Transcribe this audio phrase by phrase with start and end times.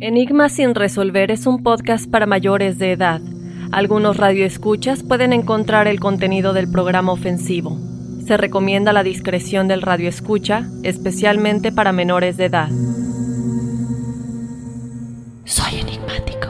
[0.00, 3.20] Enigma sin resolver es un podcast para mayores de edad.
[3.72, 7.76] Algunos radioescuchas pueden encontrar el contenido del programa ofensivo.
[8.24, 12.68] Se recomienda la discreción del radioescucha, especialmente para menores de edad.
[15.44, 16.46] Soy enigmático.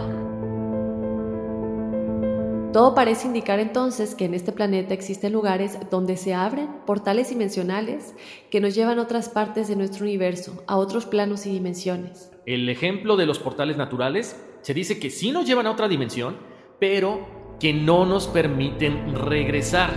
[2.75, 8.15] Todo parece indicar entonces que en este planeta existen lugares donde se abren portales dimensionales
[8.51, 12.31] que nos llevan a otras partes de nuestro universo, a otros planos y dimensiones.
[12.49, 16.39] El ejemplo de los portales naturales se dice que sí nos llevan a otra dimensión,
[16.81, 17.29] pero
[17.61, 19.93] que no nos permiten regresar.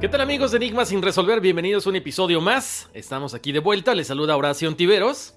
[0.00, 1.40] ¿Qué tal amigos de Enigmas sin resolver?
[1.40, 2.90] Bienvenidos a un episodio más.
[2.94, 3.94] Estamos aquí de vuelta.
[3.94, 5.36] Les saluda Horacio Ontiveros.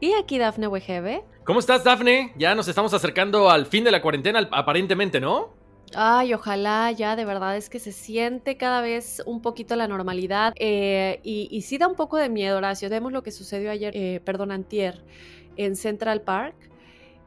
[0.00, 1.24] Y aquí Dafne Wegebe.
[1.46, 2.32] ¿Cómo estás, Dafne?
[2.36, 5.54] Ya nos estamos acercando al fin de la cuarentena, aparentemente, ¿no?
[5.94, 10.54] Ay, ojalá ya, de verdad es que se siente cada vez un poquito la normalidad
[10.56, 12.90] eh, y, y sí da un poco de miedo, Horacio.
[12.90, 15.04] Vemos lo que sucedió ayer, eh, perdón, antier,
[15.56, 16.56] en Central Park,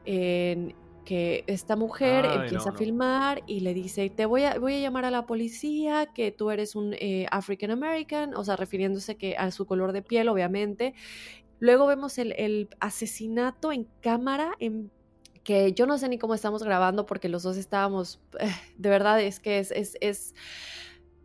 [0.04, 0.74] en
[1.06, 4.74] que esta mujer Ay, empieza no, a filmar y le dice, te voy a, voy
[4.74, 9.16] a llamar a la policía, que tú eres un eh, African American, o sea, refiriéndose
[9.16, 10.92] que a su color de piel, obviamente.
[11.60, 14.90] Luego vemos el, el asesinato en cámara, en
[15.44, 19.20] que yo no sé ni cómo estamos grabando porque los dos estábamos, eh, de verdad
[19.20, 20.34] es que es, es, es-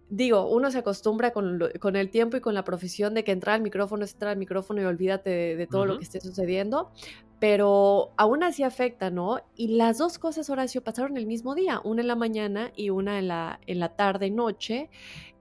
[0.09, 3.31] digo, uno se acostumbra con, lo- con el tiempo y con la profesión de que
[3.31, 6.22] entrar al micrófono es entrar al micrófono y olvídate de, de todo lo que esté
[6.22, 6.91] sucediendo,
[7.40, 9.40] pero aún así afecta, ¿no?
[9.56, 13.19] Y las dos cosas, Horacio, pasaron el mismo día, una en la mañana y una
[13.19, 14.90] en la, en la tarde, noche,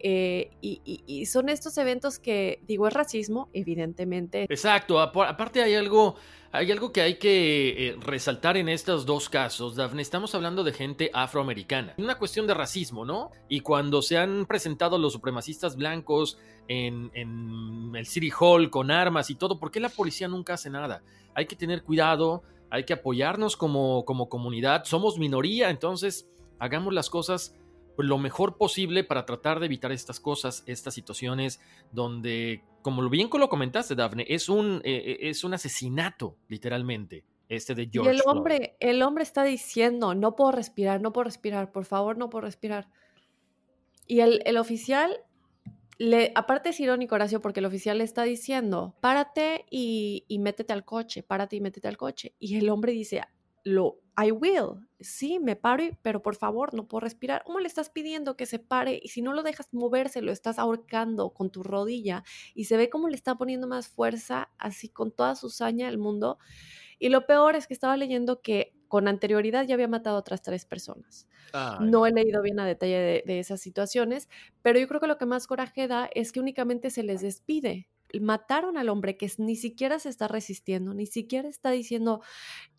[0.00, 4.98] eh, y, y- y son estos eventos que, digo, es racismo, evidentemente, Exacto.
[5.00, 6.16] Apa- Aparte hay algo,
[6.54, 10.00] hay algo que hay que eh, resaltar en estos dos casos, Dafne.
[10.00, 11.94] Estamos hablando de gente afroamericana.
[11.98, 13.32] Una cuestión de racismo, ¿no?
[13.48, 16.38] Y cuando se han presentado los supremacistas blancos
[16.68, 17.10] en,
[17.96, 21.02] el City Hall con armas y todo, ¿por qué la policía nunca hace nada?
[21.34, 24.84] Hay que tener cuidado, hay que apoyarnos como, como comunidad.
[24.84, 26.28] Somos minoría, entonces
[26.60, 27.52] hagamos las cosas
[27.98, 31.60] lo mejor posible para tratar de evitar estas cosas, estas situaciones
[31.92, 37.74] donde, como lo bien lo comentaste, Dafne, es un, eh, es un asesinato, literalmente, este
[37.74, 38.36] de Y George el Floyd.
[38.36, 42.42] hombre, el hombre está diciendo, no puedo respirar, no puedo respirar, por favor, no puedo
[42.42, 42.88] respirar.
[44.06, 45.16] Y el, el oficial,
[45.98, 50.72] le, aparte es irónico, Horacio, porque el oficial le está diciendo, párate y, y métete
[50.72, 52.34] al coche, párate y métete al coche.
[52.38, 53.22] Y el hombre dice,
[53.64, 57.42] lo, I will, sí, me paro, pero por favor, no puedo respirar.
[57.44, 59.00] ¿Cómo le estás pidiendo que se pare?
[59.02, 62.22] Y si no lo dejas moverse, lo estás ahorcando con tu rodilla.
[62.54, 65.98] Y se ve cómo le está poniendo más fuerza, así con toda su saña al
[65.98, 66.38] mundo.
[66.98, 70.42] Y lo peor es que estaba leyendo que con anterioridad ya había matado a otras
[70.42, 71.26] tres personas.
[71.80, 74.28] No he leído bien a detalle de, de esas situaciones,
[74.62, 77.88] pero yo creo que lo que más coraje da es que únicamente se les despide.
[78.20, 82.22] Mataron al hombre que ni siquiera se está resistiendo, ni siquiera está diciendo,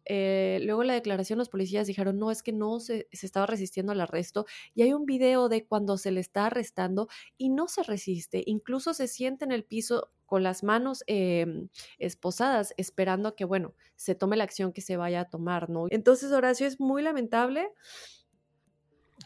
[0.05, 3.91] eh, luego la declaración los policías dijeron, no, es que no se, se estaba resistiendo
[3.91, 4.45] al arresto.
[4.73, 7.07] Y hay un video de cuando se le está arrestando
[7.37, 12.73] y no se resiste, incluso se siente en el piso con las manos em, esposadas,
[12.77, 15.85] esperando a que, bueno, se tome la acción que se vaya a tomar, ¿no?
[15.89, 17.69] Entonces, Horacio, es muy lamentable.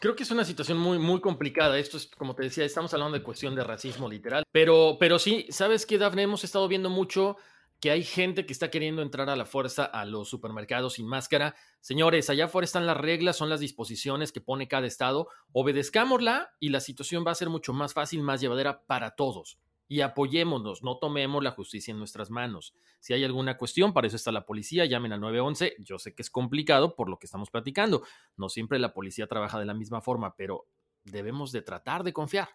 [0.00, 1.78] Creo que es una situación muy, muy complicada.
[1.78, 4.44] Esto es, como te decía, estamos hablando de cuestión de racismo literal.
[4.52, 6.22] Pero, pero sí, ¿sabes qué, Dafne?
[6.22, 7.36] Hemos estado viendo mucho
[7.80, 11.54] que hay gente que está queriendo entrar a la fuerza a los supermercados sin máscara.
[11.80, 15.28] Señores, allá afuera están las reglas, son las disposiciones que pone cada estado.
[15.52, 19.58] Obedezcámosla y la situación va a ser mucho más fácil, más llevadera para todos
[19.90, 22.76] y apoyémonos, no tomemos la justicia en nuestras manos.
[23.00, 25.74] Si hay alguna cuestión, para eso está la policía, llamen al 911.
[25.80, 28.04] Yo sé que es complicado por lo que estamos platicando.
[28.36, 30.68] No siempre la policía trabaja de la misma forma, pero
[31.02, 32.50] debemos de tratar de confiar.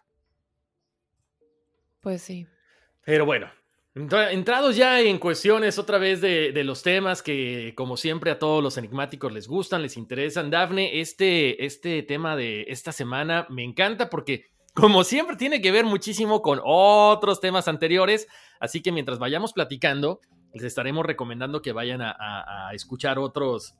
[2.00, 2.46] Pues sí.
[3.04, 3.50] Pero bueno,
[3.96, 8.76] entrados ya en cuestiones otra vez de, los temas que, como siempre, a todos los
[8.76, 10.50] enigmáticos les gustan, les interesan.
[10.50, 14.44] Dafne, este, este tema de esta semana me encanta porque
[14.76, 18.28] como siempre, tiene que ver muchísimo con otros temas anteriores.
[18.60, 20.20] Así que mientras vayamos platicando,
[20.52, 23.74] les estaremos recomendando que vayan a, escuchar otros,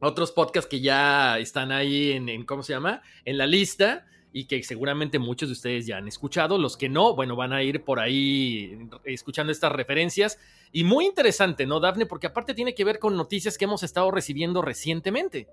[0.00, 3.02] otros podcasts que ya están ahí en, ¿cómo se llama?
[3.24, 4.04] En la lista
[4.36, 6.58] y que seguramente muchos de ustedes ya han escuchado.
[6.58, 10.38] Los que no, bueno, van a ir por ahí escuchando estas referencias.
[10.72, 12.04] Y muy interesante, ¿no, Dafne?
[12.04, 15.48] Porque aparte tiene que ver con noticias que hemos estado recibiendo recientemente.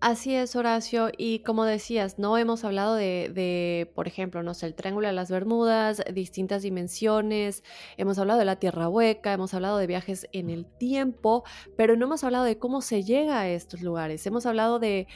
[0.00, 1.10] Así es, Horacio.
[1.18, 5.12] Y como decías, no hemos hablado de, de, por ejemplo, no sé, el Triángulo de
[5.12, 7.64] las Bermudas, distintas dimensiones,
[7.98, 11.44] hemos hablado de la Tierra Hueca, hemos hablado de viajes en el tiempo,
[11.76, 14.24] pero no hemos hablado de cómo se llega a estos lugares.
[14.26, 15.06] Hemos hablado de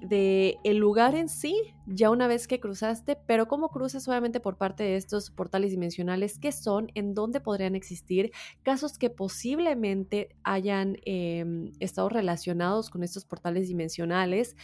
[0.00, 4.56] de el lugar en sí, ya una vez que cruzaste, pero cómo cruzas obviamente por
[4.56, 8.32] parte de estos portales dimensionales, qué son, en dónde podrían existir,
[8.62, 14.56] casos que posiblemente hayan em, estado relacionados con estos portales dimensionales.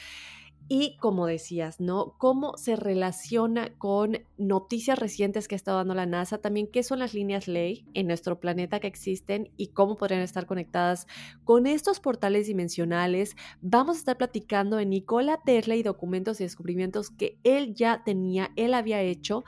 [0.70, 2.14] Y como decías, ¿no?
[2.18, 6.38] ¿Cómo se relaciona con noticias recientes que ha estado dando la NASA?
[6.38, 10.44] También, ¿qué son las líneas ley en nuestro planeta que existen y cómo podrían estar
[10.44, 11.06] conectadas
[11.44, 13.34] con estos portales dimensionales?
[13.62, 18.50] Vamos a estar platicando de Nikola Tesla y documentos y descubrimientos que él ya tenía,
[18.56, 19.44] él había hecho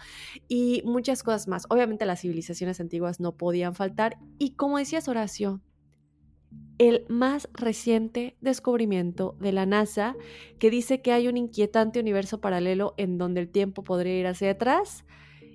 [0.48, 1.66] y muchas cosas más.
[1.68, 4.16] Obviamente las civilizaciones antiguas no podían faltar.
[4.38, 5.60] Y como decías, Horacio,
[6.80, 10.16] el más reciente descubrimiento de la NASA
[10.58, 14.52] que dice que hay un inquietante universo paralelo en donde el tiempo podría ir hacia
[14.52, 15.04] atrás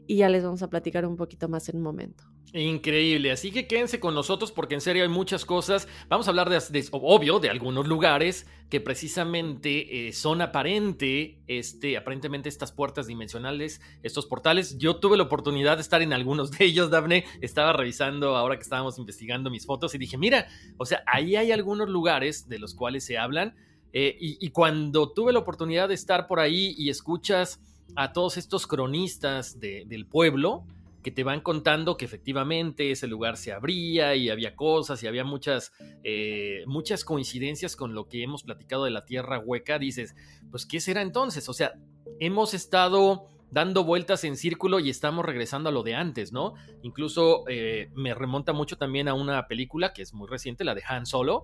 [0.06, 2.35] y ya les vamos a platicar un poquito más en un momento.
[2.54, 5.90] Increíble, así que quédense con nosotros porque en serio hay muchas cosas.
[6.08, 12.48] Vamos a hablar de, obvio, de algunos lugares que precisamente eh, son aparente, este, aparentemente
[12.48, 14.78] estas puertas dimensionales, estos portales.
[14.78, 17.26] Yo tuve la oportunidad de estar en algunos de ellos, Daphne.
[17.42, 21.52] Estaba revisando ahora que estábamos investigando mis fotos y dije, mira, o sea, ahí hay
[21.52, 23.54] algunos lugares de los cuales se hablan.
[23.92, 27.62] Eh, y, cuando tuve la oportunidad de estar por ahí y escuchas
[27.96, 30.66] a todos estos cronistas del pueblo,
[31.06, 35.24] que te van contando que efectivamente ese lugar se abría y había cosas y había
[35.24, 35.72] muchas,
[36.04, 40.16] eh, muchas coincidencias con lo que hemos platicado de la tierra hueca, dices,
[40.50, 41.48] pues ¿qué será entonces?
[41.48, 41.76] O sea,
[42.20, 46.56] hemos estado dando vueltas en círculo y estamos regresando a lo de antes, ¿no?
[46.82, 50.82] Incluso eh, me remonta mucho también a una película que es muy reciente, la de
[50.90, 51.44] Han Solo,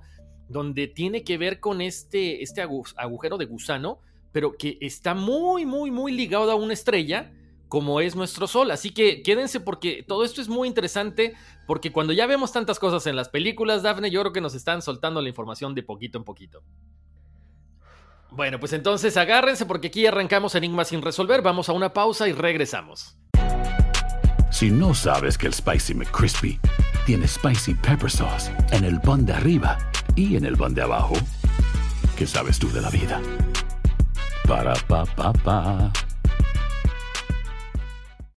[0.50, 4.00] donde tiene que ver con este, este agujero de gusano,
[4.32, 7.32] pero que está muy, muy, muy ligado a una estrella
[7.72, 8.70] como es nuestro Sol.
[8.70, 11.36] Así que quédense porque todo esto es muy interesante,
[11.66, 14.82] porque cuando ya vemos tantas cosas en las películas, Daphne, yo creo que nos están
[14.82, 16.64] soltando la información de poquito en poquito.
[18.30, 22.34] Bueno, pues entonces agárrense porque aquí arrancamos Enigma sin resolver, vamos a una pausa y
[22.34, 23.16] regresamos.
[24.52, 26.60] Si no sabes que el Spicy McCrispy
[27.06, 29.78] tiene Spicy Pepper Sauce en el pan de arriba
[30.18, 31.14] y en el pan de abajo,
[32.18, 33.22] ¿qué sabes tú de la vida?
[34.46, 35.94] Para, pa, pa, pa.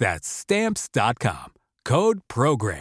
[0.00, 1.52] That's Stamps.com.
[1.84, 2.80] Code PROGRAM.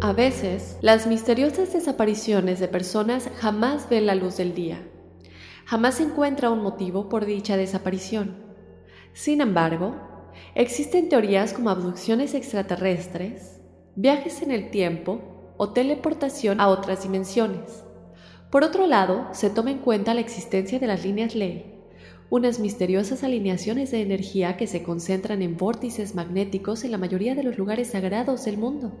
[0.00, 4.78] A veces, las misteriosas desapariciones de personas jamás ven la luz del día.
[5.66, 8.42] Jamás se encuentra un motivo por dicha desaparición.
[9.12, 10.13] Sin embargo,
[10.54, 13.60] existen teorías como abducciones extraterrestres,
[13.96, 17.84] viajes en el tiempo o teleportación a otras dimensiones.
[18.50, 21.74] Por otro lado, se toma en cuenta la existencia de las líneas ley,
[22.30, 27.42] unas misteriosas alineaciones de energía que se concentran en vórtices magnéticos en la mayoría de
[27.42, 28.92] los lugares sagrados del mundo.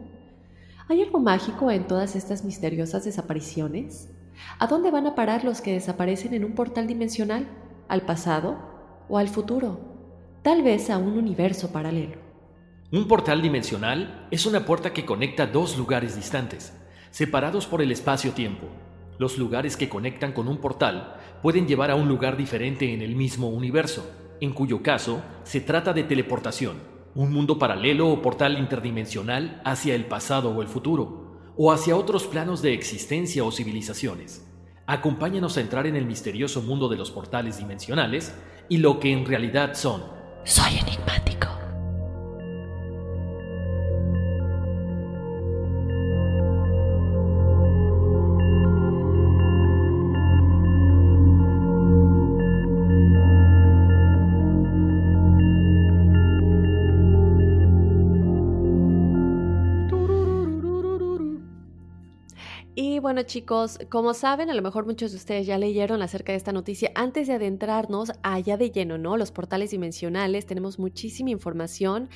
[0.88, 4.10] ¿Hay algo mágico en todas estas misteriosas desapariciones?
[4.58, 7.48] ¿A dónde van a parar los que desaparecen en un portal dimensional?
[7.88, 8.58] ¿Al pasado
[9.08, 9.93] o al futuro?
[10.44, 12.18] Tal vez a un universo paralelo.
[12.92, 16.78] Un portal dimensional es una puerta que conecta dos lugares distantes,
[17.10, 18.66] separados por el espacio-tiempo.
[19.16, 23.16] Los lugares que conectan con un portal pueden llevar a un lugar diferente en el
[23.16, 24.06] mismo universo,
[24.42, 30.04] en cuyo caso se trata de teleportación un mundo paralelo o portal interdimensional hacia el
[30.04, 34.46] pasado o el futuro, o hacia otros planos de existencia o civilizaciones.
[34.84, 38.34] Acompáñanos a entrar en el misterioso mundo de los portales dimensionales
[38.68, 40.13] y lo que en realidad son.
[40.44, 41.53] Soy enigmático.
[63.24, 66.90] Chicos, como saben, a lo mejor muchos de ustedes ya leyeron acerca de esta noticia.
[66.94, 69.16] Antes de adentrarnos allá de lleno, ¿no?
[69.16, 72.08] Los portales dimensionales, tenemos muchísima información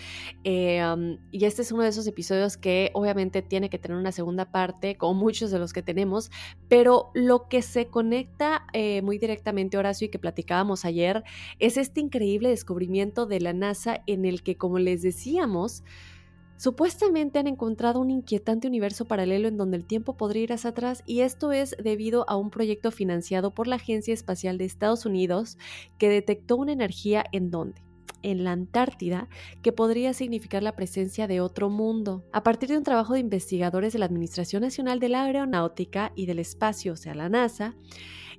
[0.44, 0.82] eh,
[1.30, 4.96] y este es uno de esos episodios que obviamente tiene que tener una segunda parte,
[4.96, 6.30] como muchos de los que tenemos,
[6.68, 11.24] pero lo que se conecta eh, muy directamente, Horacio, y que platicábamos ayer,
[11.58, 15.82] es este increíble descubrimiento de la NASA en el que, como les decíamos,
[16.58, 21.04] Supuestamente han encontrado un inquietante universo paralelo en donde el tiempo podría ir hacia atrás
[21.06, 25.56] y esto es debido a un proyecto financiado por la Agencia Espacial de Estados Unidos
[25.98, 27.80] que detectó una energía en donde
[28.22, 29.28] en la Antártida
[29.62, 32.24] que podría significar la presencia de otro mundo.
[32.32, 36.26] A partir de un trabajo de investigadores de la Administración Nacional de la Aeronáutica y
[36.26, 37.76] del Espacio, o sea, la NASA,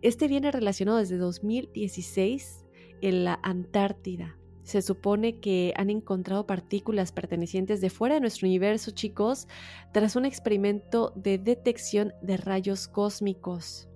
[0.01, 2.65] este viene relacionado desde 2016
[2.99, 4.38] en la Antártida.
[4.69, 9.47] Se supone que han encontrado partículas pertenecientes de fuera de nuestro universo, chicos,
[9.93, 13.89] tras un experimento de detección de rayos cósmicos.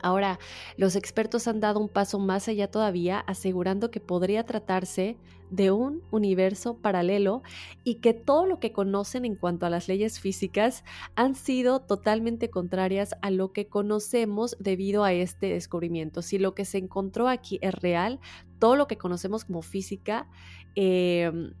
[0.00, 0.38] Ahora,
[0.76, 5.16] los expertos han dado un paso más allá todavía, asegurando que podría tratarse
[5.52, 7.42] de un universo paralelo
[7.84, 10.82] y que todo lo que conocen en cuanto a las leyes físicas
[11.14, 16.22] han sido totalmente contrarias a lo que conocemos debido a este descubrimiento.
[16.22, 18.18] Si lo que se encontró aquí es real,
[18.58, 20.26] todo lo que conocemos como física
[20.74, 21.52] em,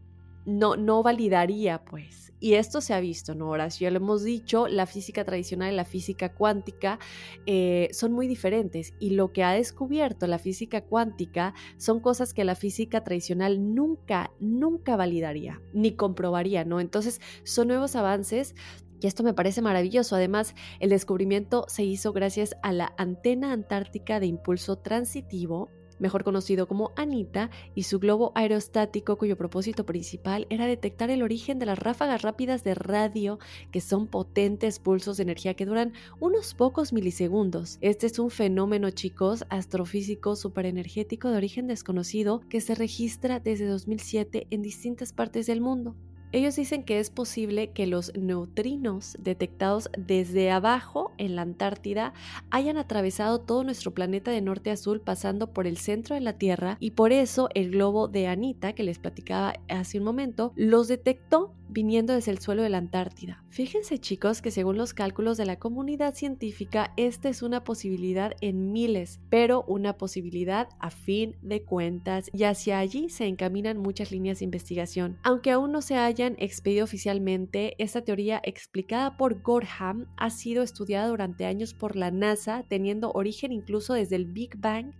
[0.44, 2.32] no, no validaría, pues.
[2.40, 3.86] Y esto se ha visto, ¿no, Horacio?
[3.86, 6.98] Ya lo hemos dicho, la física tradicional y la física cuántica
[7.46, 8.94] eh, son muy diferentes.
[8.98, 14.32] Y lo que ha descubierto la física cuántica son cosas que la física tradicional nunca,
[14.40, 16.80] nunca validaría, ni comprobaría, ¿no?
[16.80, 18.56] Entonces, son nuevos avances
[19.00, 20.16] y esto me parece maravilloso.
[20.16, 25.70] Además, el descubrimiento se hizo gracias a la antena antártica de impulso transitivo
[26.02, 31.58] mejor conocido como Anita, y su globo aerostático cuyo propósito principal era detectar el origen
[31.58, 33.38] de las ráfagas rápidas de radio,
[33.70, 37.78] que son potentes pulsos de energía que duran unos pocos milisegundos.
[37.80, 44.48] Este es un fenómeno, chicos, astrofísico superenergético de origen desconocido que se registra desde 2007
[44.50, 45.94] en distintas partes del mundo.
[46.32, 52.14] Ellos dicen que es posible que los neutrinos detectados desde abajo en la Antártida
[52.50, 56.38] hayan atravesado todo nuestro planeta de norte a sur pasando por el centro de la
[56.38, 60.88] Tierra y por eso el globo de Anita que les platicaba hace un momento los
[60.88, 63.42] detectó viniendo desde el suelo de la Antártida.
[63.48, 68.72] Fíjense chicos que según los cálculos de la comunidad científica, esta es una posibilidad en
[68.72, 74.38] miles, pero una posibilidad a fin de cuentas y hacia allí se encaminan muchas líneas
[74.38, 75.18] de investigación.
[75.22, 81.08] Aunque aún no se haya expedido oficialmente, esta teoría explicada por Gorham ha sido estudiada
[81.08, 84.94] durante años por la NASA, teniendo origen incluso desde el Big Bang,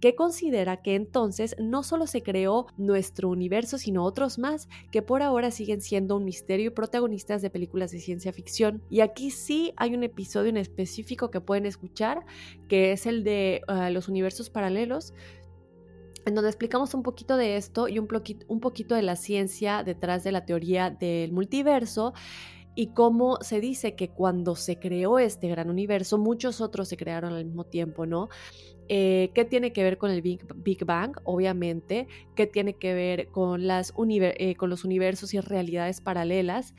[0.00, 5.22] que considera que entonces no solo se creó nuestro universo, sino otros más que por
[5.22, 8.82] ahora siguen siendo un misterio y protagonistas de películas de ciencia ficción.
[8.90, 12.24] Y aquí sí hay un episodio en específico que pueden escuchar,
[12.68, 15.12] que es el de ah, los universos paralelos,
[16.28, 20.32] en donde explicamos un poquito de esto y un, poquito de la ciencia detrás de
[20.32, 22.12] la teoría del multiverso
[22.74, 27.32] y cómo se dice que cuando se creó este gran universo, muchos otros se crearon
[27.32, 28.28] al mismo tiempo, ¿no?
[28.88, 31.16] Eh, ¿Qué tiene que ver con el Big, Bang?
[31.24, 32.06] Obviamente.
[32.36, 36.74] ¿Qué tiene que ver eh, con los universos y realidades paralelas?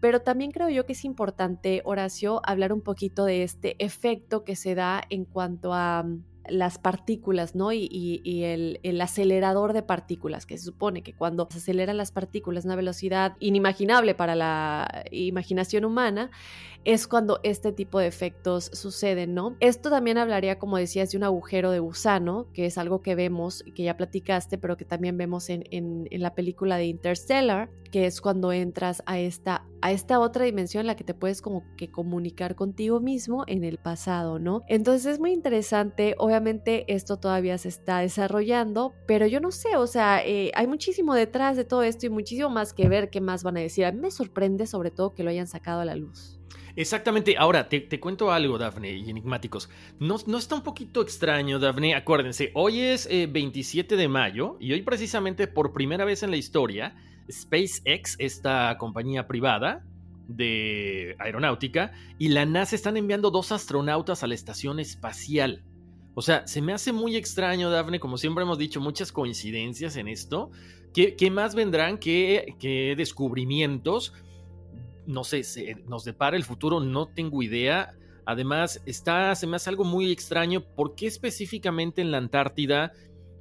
[0.00, 4.56] Pero también creo yo que es importante, Horacio, hablar un poquito de este efecto que
[4.56, 6.06] se da en cuanto a
[6.48, 7.72] las partículas, ¿no?
[7.72, 12.68] Y, el, acelerador de partículas, que se supone que cuando se aceleran las partículas a
[12.68, 16.30] una velocidad inimaginable para la imaginación humana,
[16.84, 19.56] es cuando este tipo de efectos suceden, ¿no?
[19.60, 23.64] Esto también hablaría, como decías, de un agujero de gusano, que es algo que vemos
[23.74, 28.50] que ya platicaste, pero que también vemos en la película de Interstellar, que es cuando
[28.52, 32.56] entras a esta, a esta otra dimensión en la que te puedes como que comunicar
[32.56, 34.62] contigo mismo en el pasado, ¿no?
[34.66, 39.86] Entonces es muy interesante, obviamente esto todavía se está desarrollando, pero yo no sé, o
[39.86, 43.44] sea, eh, hay muchísimo detrás de todo esto y muchísimo más que ver qué más
[43.44, 43.84] van a decir.
[43.84, 46.33] A mí me sorprende sobre todo que lo hayan sacado a la luz.
[46.76, 47.36] Exactamente.
[47.38, 49.70] Ahora, te, cuento algo, Dafne y enigmáticos.
[50.00, 51.94] ¿No, ¿No, está un poquito extraño, Dafne?
[51.94, 56.36] Acuérdense, hoy es 27 eh, de mayo y hoy precisamente por primera vez en la
[56.36, 56.96] historia,
[57.30, 59.84] SpaceX, esta compañía privada
[60.26, 65.62] de aeronáutica, y la NASA están enviando dos astronautas a la estación espacial.
[66.14, 70.08] O sea, se me hace muy extraño, Dafne, como siempre hemos dicho, muchas coincidencias en
[70.08, 70.50] esto.
[70.92, 71.98] ¿Qué, más vendrán?
[71.98, 74.12] ¿Qué, ¿Qué, descubrimientos?
[75.06, 77.94] No sé, se, nos depara el futuro, no tengo idea.
[78.26, 80.62] Además, está, se me hace algo muy extraño.
[80.74, 82.92] ¿Por qué específicamente en la Antártida?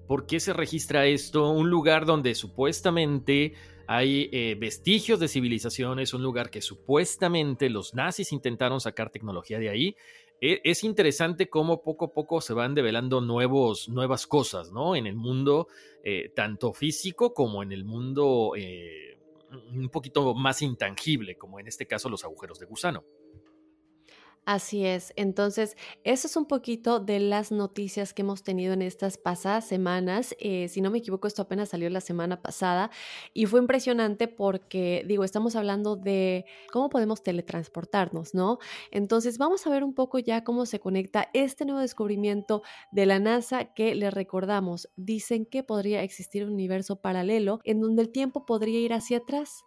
[0.07, 1.49] ¿Por qué se registra esto?
[1.49, 3.53] Un lugar donde supuestamente
[3.87, 9.69] hay eh, vestigios de civilizaciones, un lugar que supuestamente los nazis intentaron sacar tecnología de
[9.69, 9.95] ahí.
[10.41, 14.95] E, es interesante cómo poco a poco se van develando nuevos, nuevas cosas, ¿no?
[14.95, 15.67] En el mundo,
[16.03, 19.12] eh, tanto físico como en el mundo eh,
[19.53, 23.03] un poquito más intangible, como en este caso los agujeros de gusano.
[24.45, 25.13] Así es.
[25.15, 30.35] Entonces, eso es un poquito de las noticias que hemos tenido en estas pasadas semanas.
[30.37, 32.91] Eh, si no me equivoco, esto apenas salió la semana pasada
[33.33, 38.59] y fue impresionante porque, digo, estamos hablando de cómo podemos teletransportarnos, ¿no?
[38.91, 43.19] Entonces, vamos a ver un poco ya cómo se conecta este nuevo descubrimiento de la
[43.19, 44.89] NASA que le recordamos.
[44.97, 49.63] Dicen que podría existir un universo paralelo en donde el tiempo podría ir hacia atrás.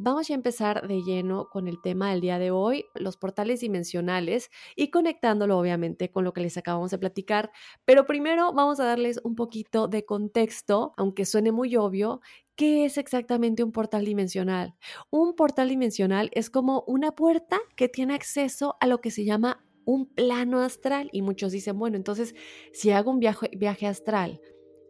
[0.00, 4.48] Vamos a empezar de lleno con el tema del día de hoy, los portales dimensionales
[4.76, 7.50] y conectándolo obviamente con lo que les acabamos de platicar.
[7.84, 12.20] Pero primero vamos a darles un poquito de contexto, aunque suene muy obvio,
[12.54, 14.74] ¿Qué es exactamente un portal dimensional?
[15.10, 19.64] Un portal dimensional es como una puerta que tiene acceso a lo que se llama
[19.84, 21.08] un plano astral.
[21.12, 22.34] Y muchos dicen, bueno, entonces
[22.72, 24.40] si hago un viaje, viaje astral,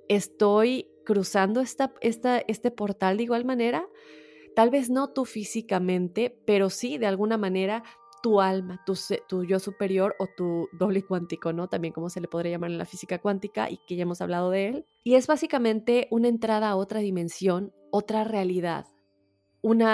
[0.08, 3.86] ¿estoy cruzando esta, esta, este portal de igual manera?
[4.54, 7.82] Tal vez no tú físicamente, pero sí de alguna manera
[8.22, 8.94] tu alma, tu,
[9.28, 11.68] tu, yo superior o tu doble cuántico, ¿no?
[11.68, 14.50] También como se le podría llamar en la física cuántica y que ya hemos hablado
[14.50, 14.86] de él.
[15.04, 18.86] Y es básicamente una entrada a otra dimensión, otra realidad,
[19.62, 19.84] un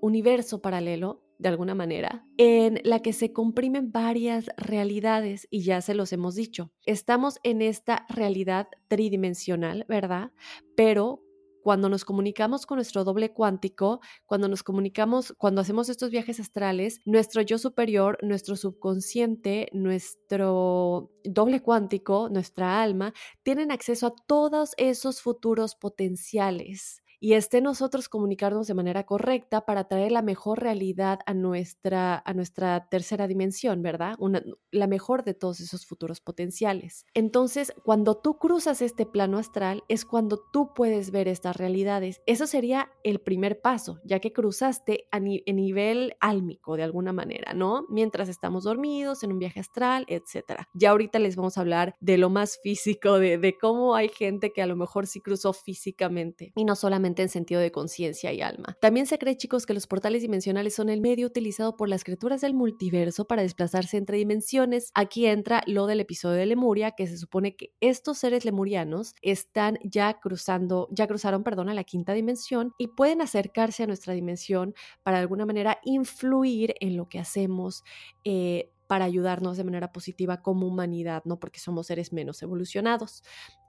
[0.00, 5.94] universo paralelo, de alguna manera, en la que se comprimen varias realidades y ya se
[5.94, 6.72] los hemos dicho.
[6.86, 10.32] Estamos en esta realidad tridimensional, ¿verdad?
[10.76, 11.22] Pero
[11.66, 17.00] cuando nos comunicamos con nuestro doble cuántico, cuando nos comunicamos, cuando hacemos estos viajes astrales,
[17.04, 25.20] nuestro yo superior, nuestro subconsciente, nuestro doble cuántico, nuestra alma, tienen acceso a todos esos
[25.20, 31.34] futuros potenciales y esté nosotros comunicarnos de manera correcta para traer la mejor realidad a
[31.34, 34.16] nuestra, a nuestra tercera dimensión, ¿verdad?
[34.18, 37.06] Una, la mejor de todos esos futuros potenciales.
[37.14, 42.20] Entonces, cuando tú cruzas este plano astral, es cuando tú puedes ver estas realidades.
[42.26, 47.86] Eso sería el primer paso, ya que cruzaste a, nivel álmico de alguna manera, ¿no?
[47.88, 50.62] Mientras estamos dormidos, en un viaje astral, etc.
[50.74, 54.52] Ya ahorita les vamos a hablar de lo más físico, de, de cómo hay gente
[54.52, 58.42] que a lo mejor sí cruzó físicamente y no solamente en sentido de conciencia y
[58.42, 58.76] alma.
[58.80, 62.40] También se cree, chicos, que los portales dimensionales son el medio utilizado por las criaturas
[62.40, 64.90] del multiverso para desplazarse entre dimensiones.
[64.94, 69.78] Aquí entra lo del episodio de Lemuria, que se supone que estos seres lemurianos están
[69.84, 74.74] ya cruzando, ya cruzaron, perdón, a la quinta dimensión y pueden acercarse a nuestra dimensión
[75.02, 77.84] para de alguna manera influir en lo que hacemos.
[78.24, 81.38] Eh, para ayudarnos de manera positiva como humanidad, ¿no?
[81.38, 83.22] Porque somos seres menos evolucionados.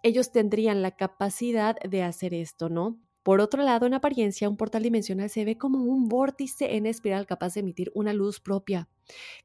[0.04, 3.00] Ellos tendrían la capacidad de hacer esto, ¿no?
[3.28, 7.26] Por otro lado, en apariencia, un portal dimensional se ve como un vórtice en espiral
[7.26, 8.88] capaz de emitir una luz propia.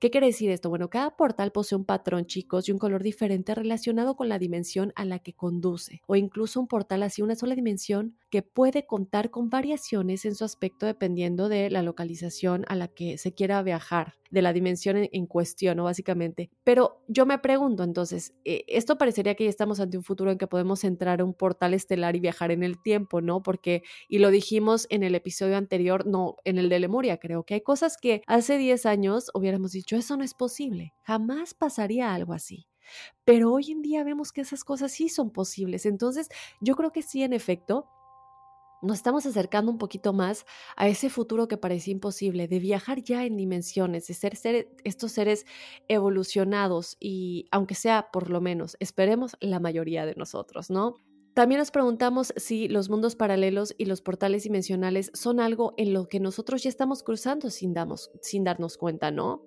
[0.00, 0.68] ¿Qué quiere decir esto?
[0.68, 4.92] Bueno, cada portal posee un patrón, chicos, y un color diferente relacionado con la dimensión
[4.96, 9.30] a la que conduce, o incluso un portal así una sola dimensión que puede contar
[9.30, 14.14] con variaciones en su aspecto dependiendo de la localización a la que se quiera viajar,
[14.30, 15.84] de la dimensión en, cuestión, ¿no?
[15.84, 16.50] Básicamente.
[16.64, 20.38] Pero yo me pregunto entonces, eh, esto parecería que ya estamos ante un futuro en
[20.38, 23.42] que podemos entrar a un portal estelar y viajar en el tiempo, ¿no?
[23.42, 27.54] Porque, y lo dijimos en el episodio anterior, no, en el de Lemuria, creo que
[27.54, 32.32] hay cosas que hace 10 años hubiéramos dicho, eso no es posible, jamás pasaría algo
[32.32, 32.66] así.
[33.24, 35.86] Pero hoy en día vemos que esas cosas sí son posibles.
[35.86, 36.28] Entonces,
[36.60, 37.86] yo creo que sí, en efecto,
[38.82, 40.44] nos estamos acercando un poquito más
[40.76, 45.46] a ese futuro que parecía imposible, de viajar ya en dimensiones, de ser, estos seres
[45.86, 50.96] evolucionados y, aunque sea por lo menos, esperemos la mayoría de nosotros, ¿no?
[51.34, 56.08] También nos preguntamos si los mundos paralelos y los portales dimensionales son algo en lo
[56.08, 57.74] que nosotros ya estamos cruzando sin,
[58.20, 59.42] sin darnos cuenta, ¿no?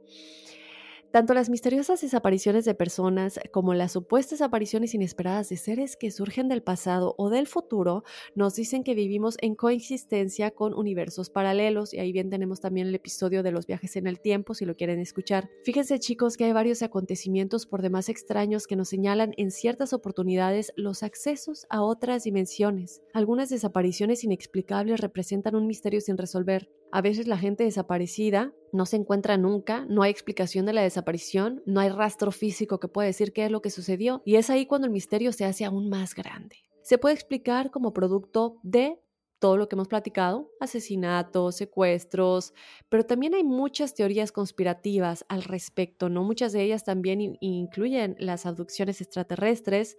[1.16, 6.50] Tanto las misteriosas desapariciones de personas como las supuestas apariciones inesperadas de seres que surgen
[6.50, 8.04] del pasado o del futuro
[8.36, 12.96] nos dicen que vivimos en coexistencia con universos paralelos y ahí bien tenemos también el
[12.96, 15.50] episodio de los viajes en el tiempo si lo quieren escuchar.
[15.64, 20.74] Fíjense chicos que hay varios acontecimientos por demás extraños que nos señalan en ciertas oportunidades
[20.76, 23.02] los accesos a otras dimensiones.
[23.14, 26.68] Algunas desapariciones inexplicables representan un misterio sin resolver.
[26.96, 31.62] A veces la gente desaparecida no se encuentra nunca, no hay explicación de la desaparición,
[31.66, 34.66] no hay rastro físico que pueda decir qué es lo que sucedió y es ahí
[34.66, 36.56] cuando el misterio se hace aún más grande.
[36.84, 38.98] Se puede explicar como producto de
[39.40, 42.54] todo lo que hemos platicado, asesinatos, secuestros,
[42.88, 46.24] pero también hay muchas teorías conspirativas al respecto, ¿no?
[46.24, 49.98] Muchas de ellas también incluyen las abducciones extraterrestres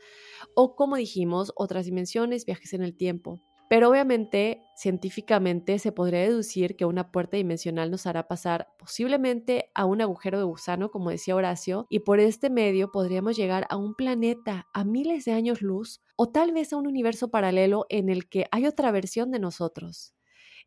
[0.55, 3.43] o, como dijimos, otras dimensiones, viajes en el tiempo.
[3.69, 9.85] Pero obviamente, científicamente, se podría deducir que una puerta dimensional nos hará pasar posiblemente a
[9.87, 13.95] un agujero de gusano, como decía Horacio, y por este medio podríamos llegar a un
[13.95, 18.29] planeta a miles de años luz o tal vez a un universo paralelo en el
[18.29, 20.15] que hay otra versión de nosotros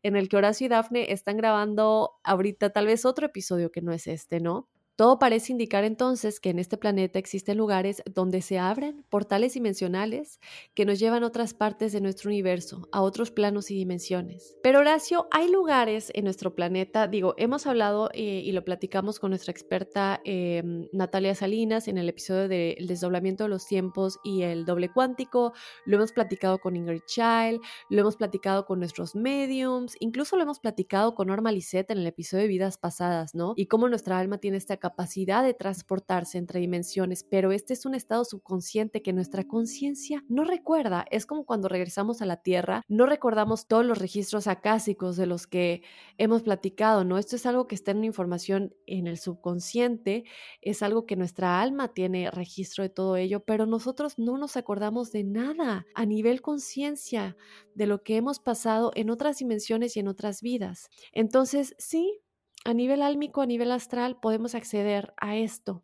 [0.02, 3.92] en el que Horacio y Dafne están grabando ahorita tal vez otro episodio que no
[3.92, 4.68] es este, ¿no?
[5.00, 10.40] Todo parece indicar entonces que en este planeta existen lugares donde se abren portales dimensionales
[10.74, 14.58] que nos llevan a otras partes de nuestro universo, a otros planos y dimensiones.
[14.62, 19.30] Pero Horacio, hay lugares en nuestro planeta, digo, hemos hablado eh, y lo platicamos con
[19.30, 24.66] nuestra experta em, Natalia Salinas en el episodio del desdoblamiento de los tiempos y el
[24.66, 25.54] doble cuántico,
[25.86, 30.60] lo hemos platicado con Ingrid Child, lo hemos platicado con nuestros mediums, incluso lo hemos
[30.60, 33.54] platicado con Norma Lisette en el episodio de vidas pasadas, ¿no?
[33.56, 37.86] Y cómo nuestra alma tiene esta capacidad capacidad de transportarse entre dimensiones, pero este es
[37.86, 41.06] un estado subconsciente que nuestra conciencia no recuerda.
[41.10, 45.46] Es como cuando regresamos a la Tierra, no recordamos todos los registros acásicos de los
[45.46, 45.82] que
[46.18, 47.18] hemos platicado, ¿no?
[47.18, 50.24] Esto es algo que está en una información en el subconsciente,
[50.60, 55.12] es algo que nuestra alma tiene registro de todo ello, pero nosotros no nos acordamos
[55.12, 57.36] de nada a nivel conciencia
[57.76, 60.90] de lo que hemos pasado en otras dimensiones y en otras vidas.
[61.12, 62.20] Entonces, sí,
[62.64, 65.82] a nivel álmico, a nivel astral, podemos acceder a esto,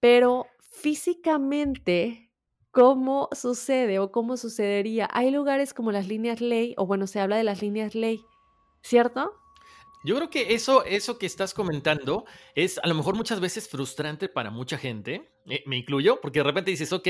[0.00, 2.30] pero físicamente,
[2.70, 5.08] ¿cómo sucede o cómo sucedería?
[5.12, 8.20] Hay lugares como las líneas ley, o bueno, se habla de las líneas ley,
[8.82, 9.32] ¿cierto?
[10.04, 14.28] Yo creo que eso, eso que estás comentando es a lo mejor muchas veces frustrante
[14.28, 17.08] para mucha gente, eh, me incluyo, porque de repente dices, ok,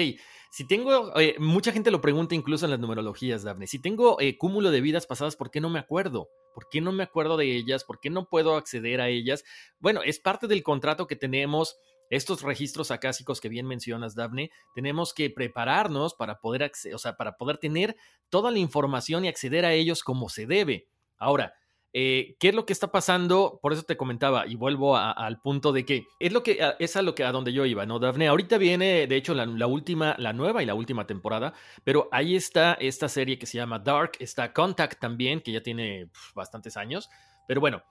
[0.49, 4.39] si tengo, eh, mucha gente lo pregunta incluso en las numerologías, Daphne, si tengo eh,
[4.39, 6.29] cúmulo de vidas pasadas, ¿por qué no me acuerdo?
[6.55, 7.83] ¿Por qué no me acuerdo de ellas?
[7.83, 9.43] ¿Por qué no puedo acceder a ellas?
[9.81, 11.77] Bueno, es parte del contrato que tenemos.
[12.11, 17.37] Estos registros acásicos que bien mencionas, Daphne, tenemos que prepararnos para poder, o sea, para
[17.37, 17.97] poder tener
[18.29, 20.87] toda la información y acceder a ellos como se debe.
[21.17, 21.55] Ahora,
[21.97, 23.61] eh, ¿Qué es lo que está pasando?
[23.63, 27.03] Por eso te comentaba y vuelvo al punto de que es lo que es a
[27.03, 28.27] lo que a donde yo iba, ¿no, Dafne?
[28.27, 31.55] Ahorita viene, de hecho, la, última, la nueva y la última temporada,
[31.85, 36.09] pero ahí está esta serie que se llama Dark, está Contact también, que ya tiene
[36.35, 37.09] bastantes años,
[37.47, 37.83] pero bueno.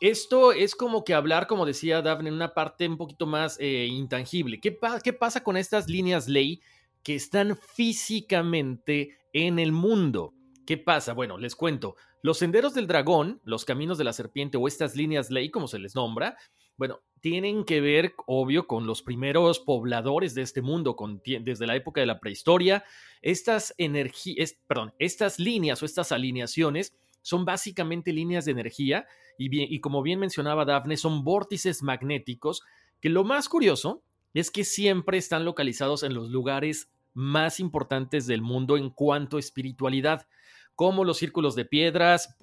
[0.00, 3.86] Esto es como que hablar, como decía Daphne, en una parte un poquito más eh,
[3.88, 4.58] intangible.
[4.58, 6.60] ¿Qué, ¿Qué pasa con estas líneas ley
[7.04, 10.34] que están físicamente en el mundo?
[10.66, 11.12] ¿Qué pasa?
[11.12, 11.96] Bueno, les cuento.
[12.22, 15.78] Los senderos del dragón, los caminos de la serpiente o estas líneas ley, como se
[15.78, 16.36] les nombra,
[16.76, 20.96] bueno, tienen que ver, obvio, con los primeros pobladores de este mundo,
[21.40, 22.84] desde la época de la prehistoria.
[23.20, 29.06] Estas energías, perdón, estas líneas o estas alineaciones son básicamente líneas de energía
[29.38, 32.62] y, bien, y como bien mencionaba Dafne, son vórtices magnéticos
[33.00, 34.02] que lo más curioso
[34.34, 39.40] es que siempre están localizados en los lugares más importantes del mundo en cuanto a
[39.40, 40.26] espiritualidad
[40.74, 42.36] como los círculos de piedras,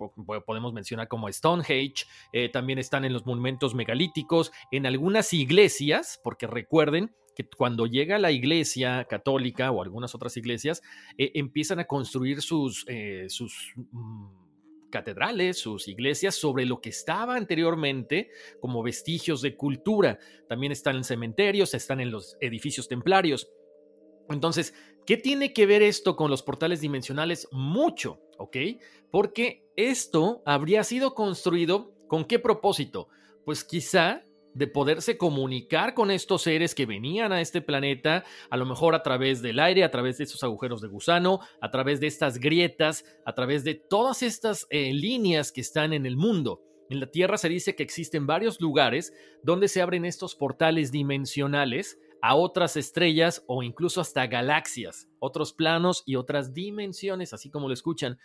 [0.45, 6.47] podemos mencionar como Stonehenge, eh, también están en los monumentos megalíticos, en algunas iglesias, porque
[6.47, 10.81] recuerden que cuando llega la iglesia católica o algunas otras iglesias,
[11.17, 17.35] eh, empiezan a construir sus, eh, sus mm, catedrales, sus iglesias sobre lo que estaba
[17.35, 20.19] anteriormente como vestigios de cultura.
[20.47, 23.49] También están en cementerios, están en los edificios templarios.
[24.29, 24.73] Entonces,
[25.09, 27.47] ¿qué tiene que ver esto con los portales dimensionales?
[27.51, 28.57] Mucho, ¿ok?
[29.09, 33.07] Porque esto habría sido construido con qué propósito?
[33.43, 34.21] Pues quizá
[34.53, 39.01] de poderse comunicar con estos seres que venían a este planeta, a lo mejor a
[39.01, 43.03] través del aire, a través de estos agujeros de gusano, a través de estas grietas,
[43.25, 46.61] a través de todas estas eh, líneas que están en el mundo.
[46.87, 51.97] En la Tierra se dice que existen varios lugares donde se abren estos portales dimensionales
[52.21, 57.73] a otras estrellas o incluso hasta galaxias, otros planos y otras dimensiones, así como lo
[57.73, 58.19] escuchan.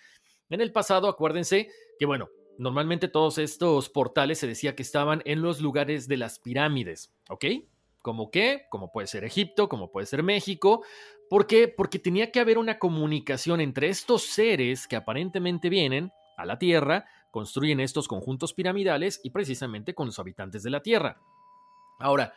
[0.50, 2.28] En el pasado, acuérdense que, bueno,
[2.58, 7.44] normalmente todos estos portales se decía que estaban en los lugares de las pirámides, ¿ok?
[8.02, 8.66] ¿Como qué?
[8.70, 10.84] Como puede ser Egipto, como puede ser México.
[11.30, 11.68] ¿Por qué?
[11.68, 17.06] Porque tenía que haber una comunicación entre estos seres que aparentemente vienen a la Tierra,
[17.30, 21.18] construyen estos conjuntos piramidales y precisamente con los habitantes de la Tierra.
[21.98, 22.34] Ahora,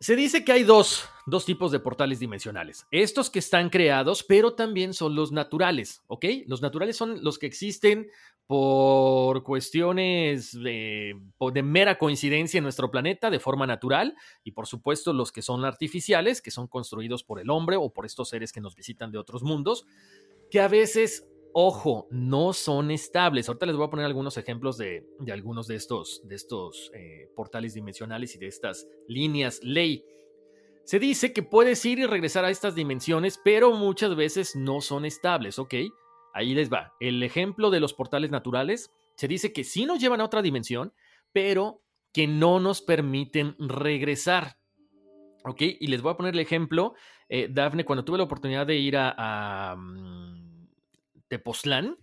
[0.00, 2.86] se dice que hay dos, dos, tipos de portales dimensionales.
[2.92, 6.24] Estos que están creados, pero también son los naturales, ¿ok?
[6.46, 8.08] Los naturales son los que existen
[8.46, 11.20] por cuestiones de,
[11.52, 15.64] de, mera coincidencia en nuestro planeta de forma natural y por supuesto los que son
[15.64, 19.18] artificiales, que son construidos por el hombre o por estos seres que nos visitan de
[19.18, 19.84] otros mundos,
[20.50, 23.48] que a veces Ojo, no son estables.
[23.48, 27.74] Ahorita les voy a poner algunos ejemplos de, algunos de estos, de estos eh, portales
[27.74, 30.04] dimensionales y de estas líneas ley.
[30.84, 35.04] Se dice que puedes ir y regresar a estas dimensiones, pero muchas veces no son
[35.04, 35.74] estables, ¿ok?
[36.32, 36.94] Ahí les va.
[37.00, 40.92] El ejemplo de los portales naturales, se dice que sí nos llevan a otra dimensión,
[41.32, 41.82] pero
[42.12, 44.56] que no nos permiten regresar.
[45.44, 45.60] ¿Ok?
[45.60, 46.94] Y les voy a poner el ejemplo.
[47.28, 50.37] Eh, Dafne, cuando tuve la oportunidad de ir a, mm,
[51.28, 51.96] Tepoztlán,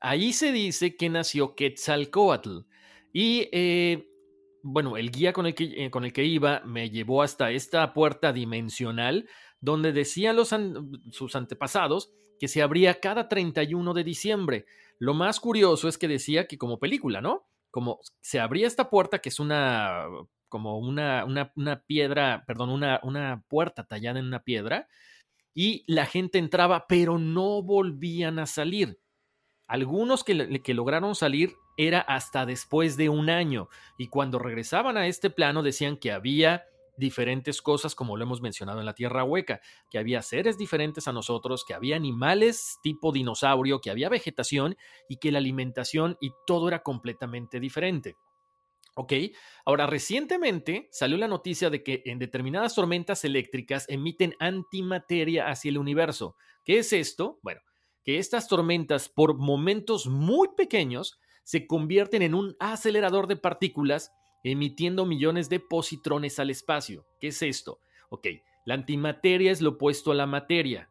[0.00, 2.60] ahí se dice que nació Quetzalcoatl.
[3.12, 4.08] Y eh,
[4.62, 7.92] bueno, el guía con el, que, eh, con el que iba me llevó hasta esta
[7.92, 9.28] puerta dimensional
[9.60, 10.54] donde decían los
[11.10, 14.66] sus antepasados que se abría cada 31 de diciembre.
[14.98, 17.46] Lo más curioso es que decía que como película, ¿no?
[17.70, 20.06] Como se abría esta puerta, que es una
[20.48, 24.86] como una, una, piedra, perdón, una, una puerta tallada en una piedra,
[25.54, 28.98] y la gente entraba, pero no volvían a salir.
[29.66, 30.34] Algunos que,
[30.74, 35.96] lograron salir era hasta después de un año y cuando regresaban a este plano decían
[35.96, 36.66] que había
[36.98, 41.12] diferentes cosas como lo hemos mencionado en la Tierra Hueca, que había seres diferentes a
[41.12, 44.76] nosotros, que había animales tipo dinosaurio, que había vegetación
[45.08, 48.16] y que la alimentación y todo era completamente diferente.
[48.94, 49.12] ¿Ok?
[49.64, 55.78] Ahora, recientemente salió la noticia de que en determinadas tormentas eléctricas emiten antimateria hacia el
[55.78, 56.36] universo.
[56.64, 57.38] ¿Qué es esto?
[57.42, 57.60] Bueno,
[58.04, 64.12] que estas tormentas por momentos muy pequeños se convierten en un acelerador de partículas
[64.44, 67.06] emitiendo millones de positrones al espacio.
[67.20, 67.80] ¿Qué es esto?
[68.10, 68.26] Ok,
[68.64, 70.90] la antimateria es lo opuesto a la materia,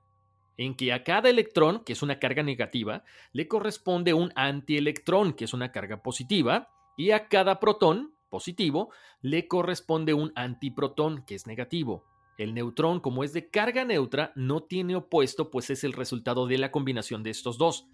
[0.57, 5.45] en que a cada electrón, que es una carga negativa, le corresponde un antielectrón, que
[5.45, 11.47] es una carga positiva, y a cada protón positivo le corresponde un antiprotón, que es
[11.47, 12.05] negativo.
[12.37, 16.57] El neutrón, como es de carga neutra, no tiene opuesto, pues es el resultado de
[16.57, 17.87] la combinación de estos dos.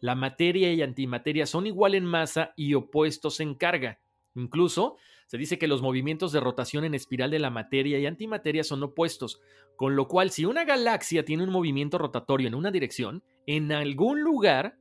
[0.00, 4.00] La materia y antimateria son igual en masa y opuestos en carga.
[4.34, 4.96] Incluso
[5.26, 8.82] se dice que los movimientos de rotación en espiral de la materia y antimateria son
[8.82, 9.40] opuestos,
[9.76, 14.22] con lo cual si una galaxia tiene un movimiento rotatorio en una dirección, en algún
[14.22, 14.76] lugar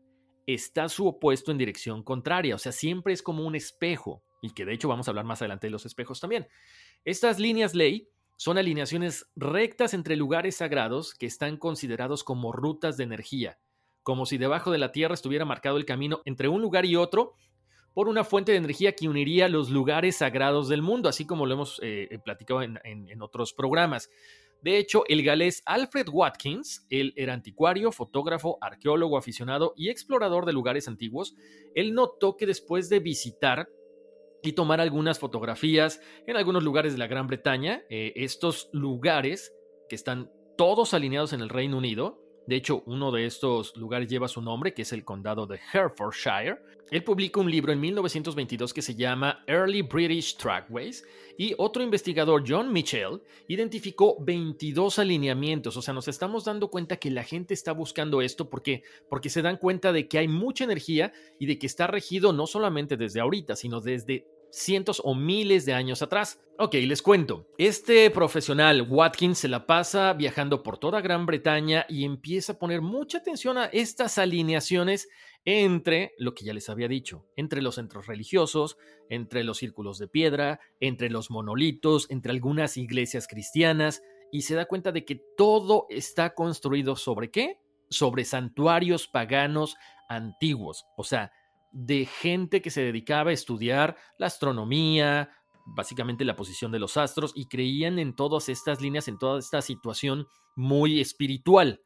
[0.47, 4.65] está su opuesto en dirección contraria, o sea, siempre es como un espejo, y que
[4.65, 6.47] de hecho vamos a hablar más adelante de los espejos también.
[7.03, 13.03] Estas líneas ley son alineaciones rectas entre lugares sagrados que están considerados como rutas de
[13.03, 13.59] energía,
[14.03, 17.33] como si debajo de la Tierra estuviera marcado el camino entre un lugar y otro
[17.93, 21.55] por una fuente de energía que uniría los lugares sagrados del mundo, así como lo
[21.55, 24.09] hemos eh, platicado en, en otros programas.
[24.61, 30.53] De hecho, el galés Alfred Watkins, él era anticuario, fotógrafo, arqueólogo aficionado y explorador de
[30.53, 31.35] lugares antiguos,
[31.75, 33.69] él notó que después de visitar
[34.43, 39.53] y tomar algunas fotografías en algunos lugares de la Gran Bretaña, eh, estos lugares
[39.89, 44.29] que están todos alineados en el Reino Unido, de hecho, uno de estos lugares lleva
[44.29, 46.59] su nombre, que es el condado de Herefordshire.
[46.89, 51.03] Él publica un libro en 1922 que se llama Early British Trackways
[51.37, 55.75] y otro investigador, John Mitchell, identificó 22 alineamientos.
[55.75, 59.41] O sea, nos estamos dando cuenta que la gente está buscando esto porque, porque se
[59.41, 63.19] dan cuenta de que hay mucha energía y de que está regido no solamente desde
[63.19, 66.39] ahorita, sino desde cientos o miles de años atrás.
[66.59, 67.47] Ok, les cuento.
[67.57, 72.81] Este profesional, Watkins, se la pasa viajando por toda Gran Bretaña y empieza a poner
[72.81, 75.07] mucha atención a estas alineaciones
[75.45, 78.77] entre lo que ya les había dicho, entre los centros religiosos,
[79.09, 84.65] entre los círculos de piedra, entre los monolitos, entre algunas iglesias cristianas, y se da
[84.65, 87.61] cuenta de que todo está construido sobre qué?
[87.89, 89.75] Sobre santuarios paganos
[90.09, 90.85] antiguos.
[90.97, 91.31] O sea,
[91.71, 95.31] de gente que se dedicaba a estudiar la astronomía,
[95.65, 99.61] básicamente la posición de los astros, y creían en todas estas líneas, en toda esta
[99.61, 101.81] situación muy espiritual.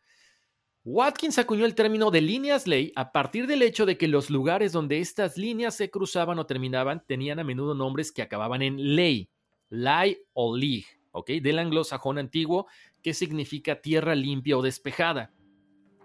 [0.84, 4.72] Watkins acuñó el término de líneas ley a partir del hecho de que los lugares
[4.72, 9.30] donde estas líneas se cruzaban o terminaban tenían a menudo nombres que acababan en ley,
[9.70, 11.30] lay o lig, ¿ok?
[11.42, 12.66] Del anglosajón antiguo,
[13.04, 15.34] que significa tierra limpia o despejada.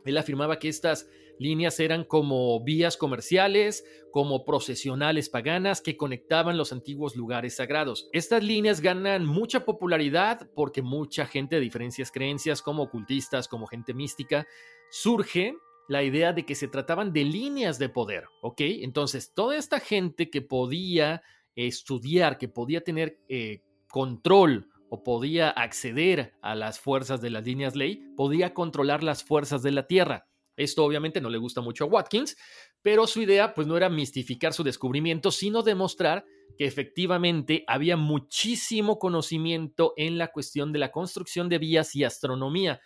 [0.04, 6.72] Él afirmaba que estas líneas eran como vías comerciales, como procesionales paganas que conectaban los
[6.72, 8.08] antiguos lugares sagrados.
[8.12, 13.94] Estas líneas ganan mucha popularidad porque mucha gente de diferentes creencias, como ocultistas, como gente
[13.94, 14.46] mística,
[14.90, 15.54] surge
[15.88, 18.60] la idea de que se trataban de líneas de poder, ¿ok?
[18.60, 21.22] Entonces, toda esta gente que podía
[21.54, 27.76] estudiar, que podía tener eh, control o podía acceder a las fuerzas de las líneas
[27.76, 30.26] ley, podía controlar las fuerzas de la Tierra.
[30.56, 32.36] Esto obviamente no le gusta mucho a Watkins,
[32.82, 36.24] pero su idea pues no era mistificar su descubrimiento, sino demostrar
[36.56, 42.80] que efectivamente había muchísimo conocimiento en la cuestión de la construcción de vías y astronomía.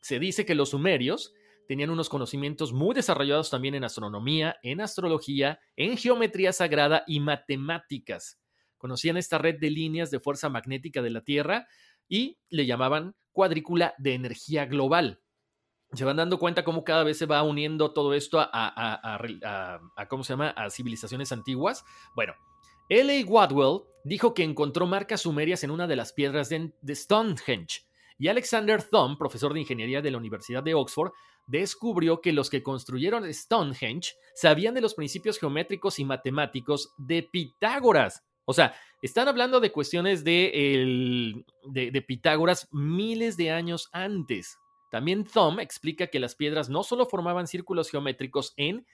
[0.00, 1.32] Se dice que los sumerios
[1.66, 8.38] tenían unos conocimientos muy desarrollados también en astronomía, en astrología, en geometría sagrada y matemáticas.
[8.76, 11.66] Conocían esta red de líneas de fuerza magnética de la Tierra
[12.08, 15.22] y le llamaban cuadrícula de energía global
[15.96, 19.18] se van dando cuenta cómo cada vez se va uniendo todo esto a,
[20.08, 20.50] ¿cómo se llama?
[20.50, 21.84] A civilizaciones antiguas.
[22.14, 22.34] Bueno,
[22.88, 23.24] L.A.
[23.26, 27.86] Wadwell dijo que encontró marcas sumerias en una de las piedras de, de Stonehenge.
[28.18, 31.12] Y Alexander Thumb, profesor de ingeniería de la Universidad de Oxford,
[31.46, 38.24] descubrió que los que construyeron Stonehenge sabían de los principios geométricos y matemáticos de Pitágoras.
[38.44, 44.58] O sea, están hablando de cuestiones de, de Pitágoras miles de años antes.
[44.90, 48.86] También Thumb explica que las piedras no solo formaban círculos geométricos en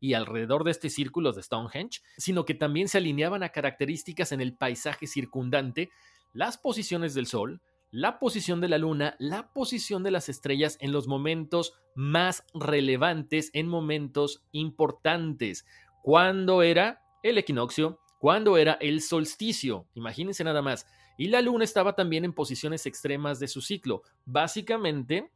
[0.00, 4.40] y alrededor de este círculo de Stonehenge, sino que también se alineaban a características en
[4.40, 5.90] el paisaje circundante,
[6.32, 7.60] las posiciones del Sol,
[7.90, 13.50] la posición de la Luna, la posición de las estrellas en los momentos más relevantes,
[13.52, 15.66] en momentos importantes.
[16.02, 18.00] ¿Cuándo era el equinoccio?
[18.18, 19.86] ¿Cuándo era el solsticio?
[19.94, 20.86] Imagínense nada más.
[21.18, 24.02] Y la Luna estaba también en posiciones extremas de su ciclo.
[24.24, 25.30] Básicamente,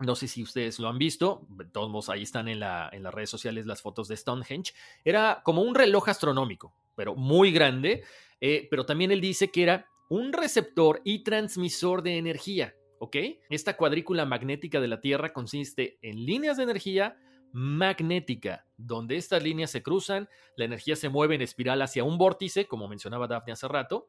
[0.00, 3.30] no sé si ustedes lo han visto, todos ahí están en, la, en las redes
[3.30, 4.72] sociales las fotos de Stonehenge.
[5.04, 8.02] Era como un reloj astronómico, pero muy grande.
[8.40, 12.74] Eh, pero también él dice que era un receptor y transmisor de energía.
[12.98, 13.16] ¿Ok?
[13.50, 17.16] Esta cuadrícula magnética de la Tierra consiste en líneas de energía
[17.52, 22.66] magnética, donde estas líneas se cruzan, la energía se mueve en espiral hacia un vórtice,
[22.66, 24.08] como mencionaba Daphne hace rato,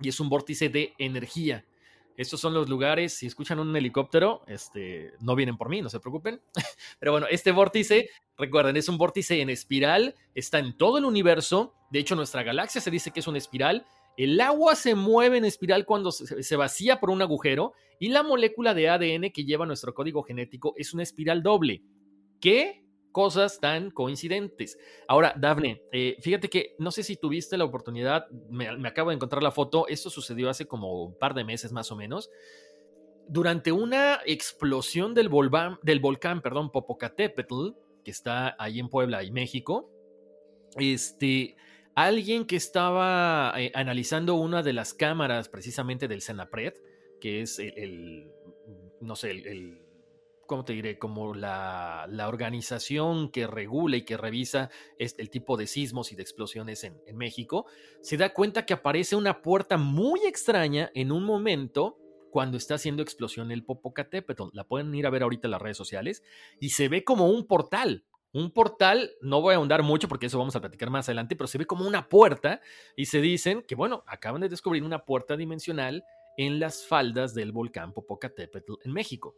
[0.00, 1.64] y es un vórtice de energía.
[2.16, 6.00] Estos son los lugares, si escuchan un helicóptero, este, no vienen por mí, no se
[6.00, 6.40] preocupen.
[6.98, 11.74] Pero bueno, este vórtice, recuerden, es un vórtice en espiral, está en todo el universo.
[11.90, 13.86] De hecho, nuestra galaxia se dice que es una espiral.
[14.16, 18.74] El agua se mueve en espiral cuando se vacía por un agujero y la molécula
[18.74, 21.82] de ADN que lleva nuestro código genético es una espiral doble.
[22.40, 22.81] ¿Qué?
[23.12, 24.78] Cosas tan coincidentes.
[25.06, 29.42] Ahora, Dafne, eh, fíjate que no sé si tuviste la oportunidad, me, acabo de encontrar
[29.42, 32.30] la foto, esto sucedió hace como un par de meses más o menos.
[33.28, 37.70] Durante una explosión del, volcán, del volcán, perdón, Popocatépetl,
[38.04, 39.90] que está ahí en Puebla y México,
[40.76, 41.56] este,
[41.94, 46.74] alguien que estaba eh, analizando una de las cámaras precisamente del Senapred,
[47.20, 48.32] que es el,
[49.00, 49.81] no sé, el
[50.52, 50.98] ¿cómo te diré?
[50.98, 56.84] Como la, organización que regula y que revisa el tipo de sismos y de explosiones
[56.84, 57.64] en, en México,
[58.02, 61.96] se da cuenta que aparece una puerta muy extraña en un momento
[62.30, 64.48] cuando está haciendo explosión el Popocatépetl.
[64.52, 66.22] La pueden ir a ver ahorita en las redes sociales
[66.60, 68.04] y se ve como un portal.
[68.34, 71.48] Un portal, no voy a ahondar mucho porque eso vamos a platicar más adelante, pero
[71.48, 72.60] se ve como una puerta
[72.94, 76.04] y se dicen que, bueno, acaban de descubrir una puerta dimensional
[76.36, 79.34] en las faldas del volcán Popocatépetl en México.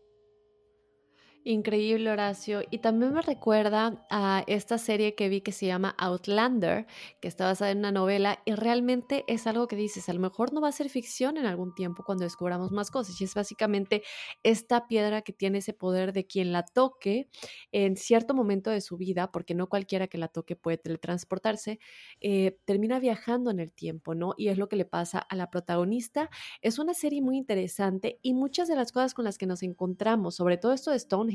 [1.47, 2.63] Increíble, Horacio.
[2.71, 6.87] Y también me recuerda a esta serie que vi que se llama Outlander,
[7.21, 10.55] que está basada en una novela y realmente es algo que dices, a lo mejor
[10.55, 13.21] no va a ser ficción en algún tiempo cuando descubramos más cosas.
[13.21, 14.03] Y es básicamente
[14.43, 17.29] esta piedra que tiene ese poder de quien la toque
[17.73, 21.79] en cierto momento de su vida, porque no cualquiera que la toque puede teletransportarse,
[22.23, 24.33] eh, termina viajando en el tiempo, ¿no?
[24.39, 26.31] Y es lo que le pasa a la protagonista.
[26.63, 30.37] Es una serie muy interesante y muchas de las cosas con las que nos encontramos,
[30.37, 31.34] sobre todo esto de Stone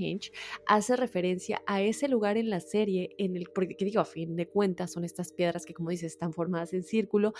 [0.66, 4.48] hace referencia a ese lugar en la serie, en el, porque digo, a fin de
[4.48, 7.34] cuentas son estas piedras que como dices están formadas en círculo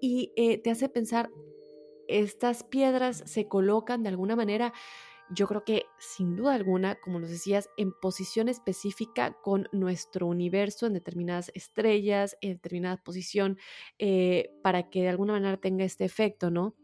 [0.00, 1.30] y eh, te hace pensar,
[2.08, 4.72] estas piedras se colocan de alguna manera
[5.28, 10.86] yo creo que sin duda alguna, como nos decías, en posición específica con nuestro universo,
[10.86, 13.58] en determinadas estrellas, en determinada posición,
[13.98, 16.76] eh, para que de alguna manera tenga este efecto, ¿no?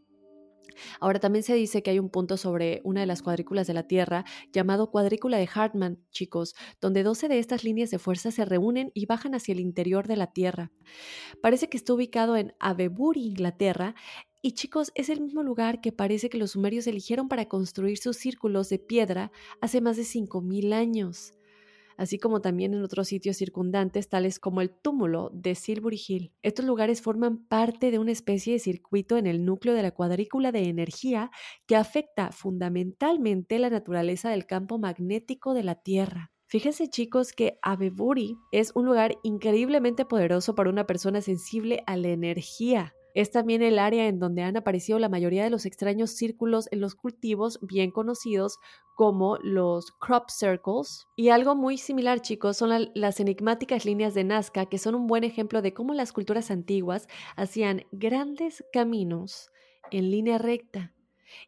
[0.99, 3.87] Ahora también se dice que hay un punto sobre una de las cuadrículas de la
[3.87, 8.91] Tierra llamado cuadrícula de Hartmann, chicos, donde 12 de estas líneas de fuerza se reúnen
[8.93, 10.71] y bajan hacia el interior de la Tierra.
[11.41, 13.95] Parece que está ubicado en Avebury, Inglaterra,
[14.41, 18.17] y chicos, es el mismo lugar que parece que los sumerios eligieron para construir sus
[18.17, 21.33] círculos de piedra hace más de 5.000 años
[21.97, 26.33] así como también en otros sitios circundantes, tales como el túmulo de Silbury Hill.
[26.41, 30.51] Estos lugares forman parte de una especie de circuito en el núcleo de la cuadrícula
[30.51, 31.31] de energía
[31.65, 36.31] que afecta fundamentalmente la naturaleza del campo magnético de la Tierra.
[36.53, 42.09] Fíjense chicos que Avebury es un lugar increíblemente poderoso para una persona sensible a la
[42.09, 42.93] energía.
[43.13, 46.81] Es también el área en donde han aparecido la mayoría de los extraños círculos en
[46.81, 48.57] los cultivos bien conocidos
[48.95, 51.07] como los crop circles.
[51.15, 55.23] Y algo muy similar, chicos, son las enigmáticas líneas de Nazca, que son un buen
[55.23, 59.51] ejemplo de cómo las culturas antiguas hacían grandes caminos
[59.91, 60.92] en línea recta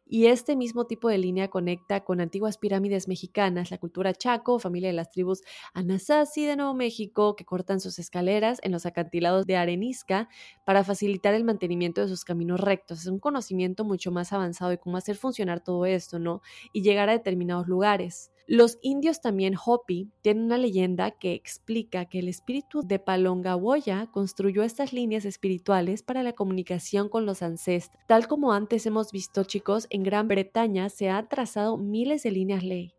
[0.06, 4.88] y este mismo tipo de línea conecta con antiguas pirámides mexicanas, la cultura chaco, familia
[4.88, 5.42] de las tribus
[5.74, 10.28] Anasazi de Nuevo México, que cortan sus escaleras en los acantilados de arenisca
[10.64, 13.00] para facilitar el mantenimiento de sus caminos rectos.
[13.00, 16.42] Es un conocimiento mucho más avanzado de cómo hacer funcionar todo esto, ¿no?
[16.72, 18.30] Y llegar a determinados lugares.
[18.48, 24.62] Los indios también Hopi tienen una leyenda que explica que el espíritu de Palongawoya construyó
[24.62, 28.00] estas líneas espirituales para la comunicación con los ancestros.
[28.06, 32.62] Tal como antes hemos visto, chicos, en Gran Bretaña se han trazado miles de líneas
[32.62, 32.95] ley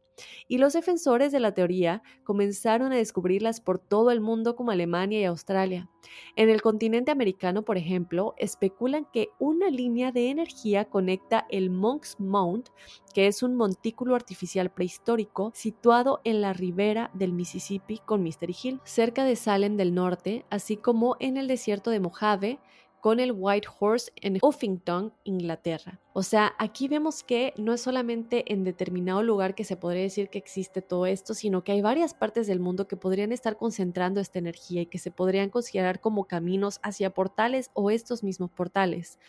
[0.47, 5.19] y los defensores de la teoría comenzaron a descubrirlas por todo el mundo como Alemania
[5.19, 5.89] y Australia.
[6.35, 12.15] En el continente americano, por ejemplo, especulan que una línea de energía conecta el Monk's
[12.19, 12.69] Mount,
[13.13, 18.79] que es un montículo artificial prehistórico situado en la ribera del Mississippi con Mystery Hill,
[18.83, 22.59] cerca de Salem del Norte, así como en el desierto de Mojave,
[23.07, 25.97] con el White Horse en Huffington, Inglaterra.
[26.11, 30.27] O sea, aquí vemos que no es solamente en determinado lugar que se podría decir
[30.27, 34.19] que existe todo esto, sino que hay varias partes del mundo que podrían estar concentrando
[34.19, 39.19] esta energía y que se podrían considerar como caminos hacia portales o estos mismos portales.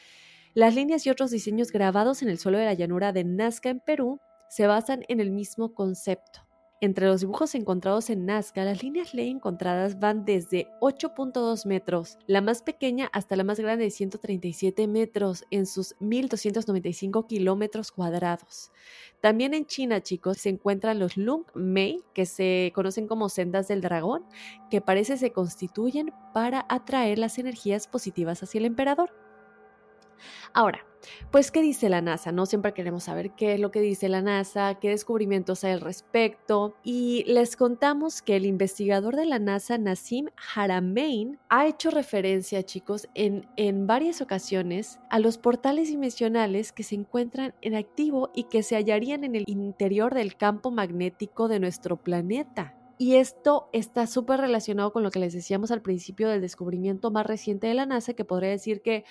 [0.54, 3.78] Las líneas y otros diseños grabados en el suelo de la llanura de Nazca en
[3.78, 4.18] Perú
[4.48, 6.47] se basan en el mismo concepto.
[6.80, 12.40] Entre los dibujos encontrados en Nazca, las líneas ley encontradas van desde 8.2 metros, la
[12.40, 18.70] más pequeña hasta la más grande de 137 metros en sus 1.295 kilómetros cuadrados.
[19.20, 23.80] También en China, chicos, se encuentran los Lung Mei, que se conocen como sendas del
[23.80, 24.24] dragón,
[24.70, 29.27] que parece se constituyen para atraer las energías positivas hacia el emperador.
[30.52, 30.84] Ahora,
[31.30, 32.32] pues, ¿qué dice la NASA?
[32.32, 35.80] No siempre queremos saber qué es lo que dice la NASA, qué descubrimientos hay al
[35.80, 36.74] respecto.
[36.82, 43.08] Y les contamos que el investigador de la NASA, Nassim Haramein, ha hecho referencia, chicos,
[43.14, 48.62] en, en varias ocasiones a los portales dimensionales que se encuentran en activo y que
[48.62, 52.74] se hallarían en el interior del campo magnético de nuestro planeta.
[53.00, 57.26] Y esto está súper relacionado con lo que les decíamos al principio del descubrimiento más
[57.26, 59.04] reciente de la NASA, que podría decir que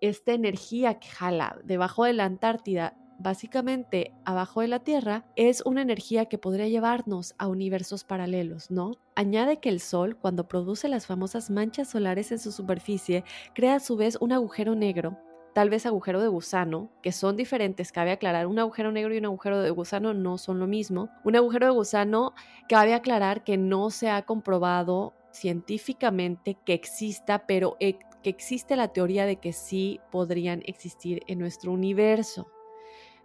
[0.00, 5.82] esta energía que jala debajo de la Antártida, básicamente abajo de la Tierra, es una
[5.82, 8.92] energía que podría llevarnos a universos paralelos, ¿no?
[9.14, 13.24] Añade que el Sol, cuando produce las famosas manchas solares en su superficie,
[13.54, 15.18] crea a su vez un agujero negro
[15.52, 19.26] tal vez agujero de gusano, que son diferentes, cabe aclarar, un agujero negro y un
[19.26, 21.10] agujero de gusano no son lo mismo.
[21.24, 22.34] Un agujero de gusano,
[22.68, 27.76] cabe aclarar que no se ha comprobado científicamente que exista, pero
[28.22, 32.50] que existe la teoría de que sí podrían existir en nuestro universo.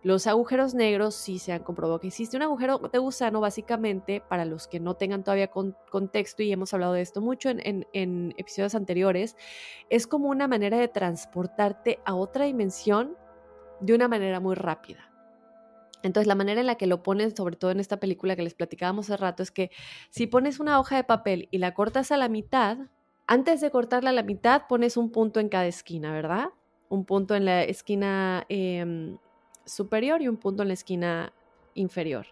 [0.03, 4.45] Los agujeros negros sí se han comprobado que existe un agujero de gusano, básicamente, para
[4.45, 8.75] los que no tengan todavía contexto, y hemos hablado de esto mucho en, en episodios
[8.75, 9.35] anteriores,
[9.89, 13.17] es como una manera de transportarte a otra dimensión
[13.79, 15.11] de una manera muy rápida.
[16.03, 18.53] Entonces, la manera en la que lo ponen, sobre todo en esta película que les
[18.53, 19.71] platicábamos hace rato, es que
[20.11, 22.77] si pones una hoja de papel y la cortas a la mitad,
[23.27, 26.49] antes de cortarla a la mitad, pones un punto en cada esquina, ¿verdad?
[26.89, 29.17] Un punto en la esquina em,
[29.65, 31.33] superior y un punto en la esquina
[31.73, 32.27] inferior.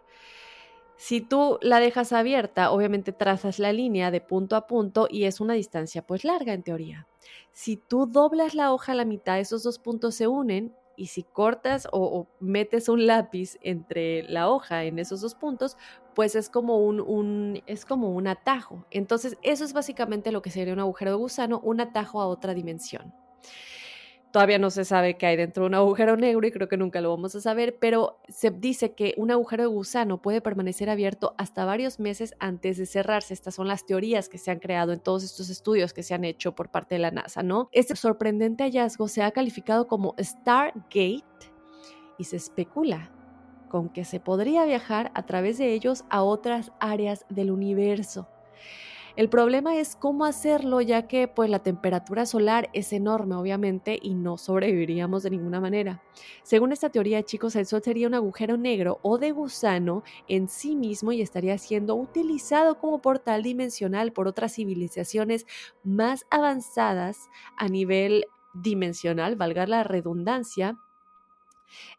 [0.96, 5.42] Si tú la dejas abierta, obviamente trazas la línea de punto a punto y es
[5.42, 7.08] una distancia pues larga en teoría.
[7.52, 11.24] Si tú doblas la hoja a la mitad, esos dos puntos se unen y si
[11.24, 15.78] cortas o, metes un lápiz entre la hoja en esos dos puntos,
[16.14, 18.86] pues es como un, es como un atajo.
[18.92, 22.54] Entonces, eso es básicamente lo que sería un agujero de gusano, un atajo a otra
[22.54, 23.14] dimensión.
[24.32, 27.02] Todavía no se sabe qué hay dentro de un agujero negro y creo que nunca
[27.02, 31.36] lo vamos a saber, pero se dice que un agujero de gusano puede permanecer abierto
[31.38, 33.36] hasta varios meses antes de cerrarse.
[33.36, 36.24] Estas son las teorías que se han creado en todos estos estudios que se han
[36.24, 37.70] hecho por parte de la NASA, ¿no?
[37.72, 41.22] Este sorprendente hallazgo se ha calificado como Stargate
[42.18, 43.12] y se especula
[43.74, 48.28] con que se podría viajar a través de ellos a otras áreas del universo.
[49.16, 54.14] El problema es cómo hacerlo ya que pues la temperatura solar es enorme obviamente y
[54.14, 56.04] no sobreviviríamos de ninguna manera.
[56.44, 60.76] Según esta teoría chicos, el Sol sería un agujero negro o de gusano en sí
[60.76, 65.48] mismo y estaría siendo utilizado como portal dimensional por otras civilizaciones
[65.84, 67.18] más avanzadas
[67.58, 70.78] a nivel dimensional, valga la redundancia,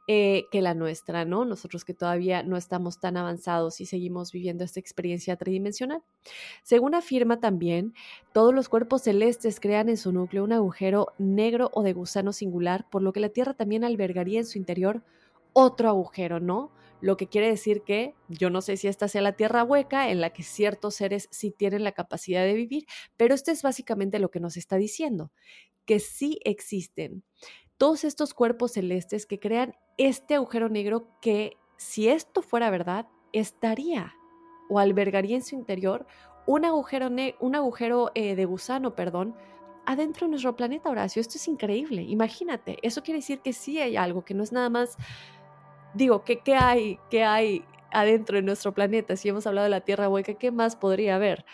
[0.07, 1.45] eh, que la nuestra, ¿no?
[1.45, 6.03] Nosotros que todavía no estamos tan avanzados y seguimos viviendo esta experiencia tridimensional.
[6.63, 7.95] Según afirma también,
[8.33, 12.87] todos los cuerpos celestes crean en su núcleo un agujero negro o de gusano singular,
[12.91, 15.03] por lo que la Tierra también albergaría en su interior
[15.55, 16.71] otro agujero, ¿no?
[17.01, 20.21] Lo que quiere decir que yo no sé si esta sea la tierra hueca en
[20.21, 24.31] la que ciertos seres sí tienen la capacidad de vivir, pero esto es básicamente lo
[24.31, 25.31] que nos está diciendo,
[25.85, 27.23] que sí existen
[27.79, 34.15] todos estos cuerpos celestes que crean este agujero negro que, si esto fuera verdad, estaría
[34.69, 36.07] o albergaría en su interior
[36.47, 37.11] un agujero,
[37.41, 39.35] un agujero eh, de gusano, perdón,
[39.87, 41.21] adentro de nuestro planeta, Horacio.
[41.21, 42.03] Esto es increíble.
[42.03, 44.97] Imagínate, eso quiere decir que sí hay algo, que no es nada más,
[45.95, 49.17] digo, que qué hay, qué hay adentro de nuestro planeta.
[49.17, 51.45] Si hemos hablado de la Tierra hueca, ¿qué más podría haber?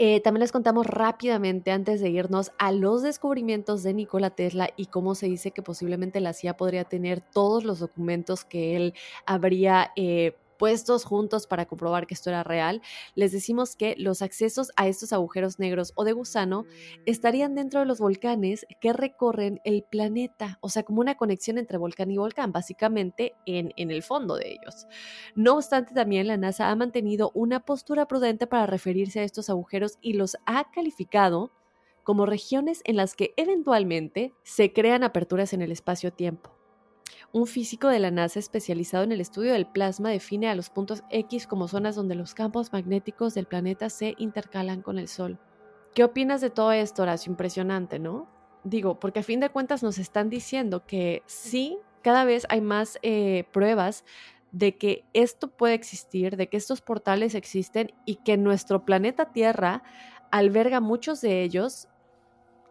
[0.00, 4.86] Eh, también les contamos rápidamente antes de irnos a los descubrimientos de Nikola Tesla y
[4.86, 8.94] cómo se dice que posiblemente la CIA podría tener todos los documentos que él
[9.26, 12.82] habría eh, puestos juntos para comprobar que esto era real,
[13.14, 16.66] les decimos que los accesos a estos agujeros negros o de gusano
[17.06, 21.78] estarían dentro de los volcanes que recorren el planeta, o sea, como una conexión entre
[21.78, 24.86] volcán y volcán, básicamente en, en el fondo de ellos.
[25.34, 29.98] No obstante, también la NASA ha mantenido una postura prudente para referirse a estos agujeros
[30.00, 31.52] y los ha calificado
[32.02, 36.57] como regiones en las que eventualmente se crean aperturas en el espacio-tiempo.
[37.32, 41.04] Un físico de la NASA especializado en el estudio del plasma define a los puntos
[41.10, 45.38] X como zonas donde los campos magnéticos del planeta se intercalan con el Sol.
[45.94, 47.30] ¿Qué opinas de todo esto, Horacio?
[47.30, 48.28] Impresionante, ¿no?
[48.64, 52.98] Digo, porque a fin de cuentas nos están diciendo que sí, cada vez hay más
[53.02, 54.04] eh, pruebas
[54.52, 59.82] de que esto puede existir, de que estos portales existen y que nuestro planeta Tierra
[60.30, 61.88] alberga muchos de ellos.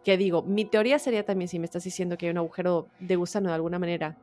[0.04, 3.16] Que digo, mi teoría sería también si me estás diciendo que hay un agujero de
[3.16, 4.16] gusano de alguna manera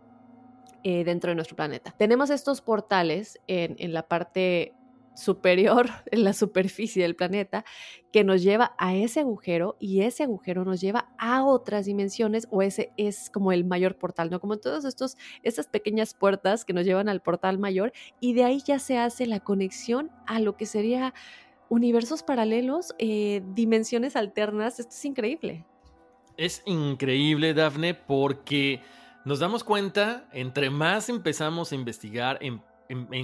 [0.87, 1.95] eh, dentro de nuestro planeta.
[1.97, 4.75] Tenemos estos portales en, en la parte
[5.15, 7.65] superior, en la superficie del planeta,
[8.11, 12.61] que nos lleva a ese agujero y ese agujero nos lleva a otras dimensiones o
[12.61, 14.39] ese es como el mayor portal, ¿no?
[14.39, 18.61] Como todos estos, estas pequeñas puertas que nos llevan al portal mayor y de ahí
[18.63, 21.15] ya se hace la conexión a lo que sería
[21.67, 24.79] universos paralelos, eh, dimensiones alternas.
[24.79, 25.65] Esto es increíble.
[26.37, 28.81] Es increíble, Dafne, porque
[29.25, 32.61] nos damos cuenta, entre más empezamos a investigar, en,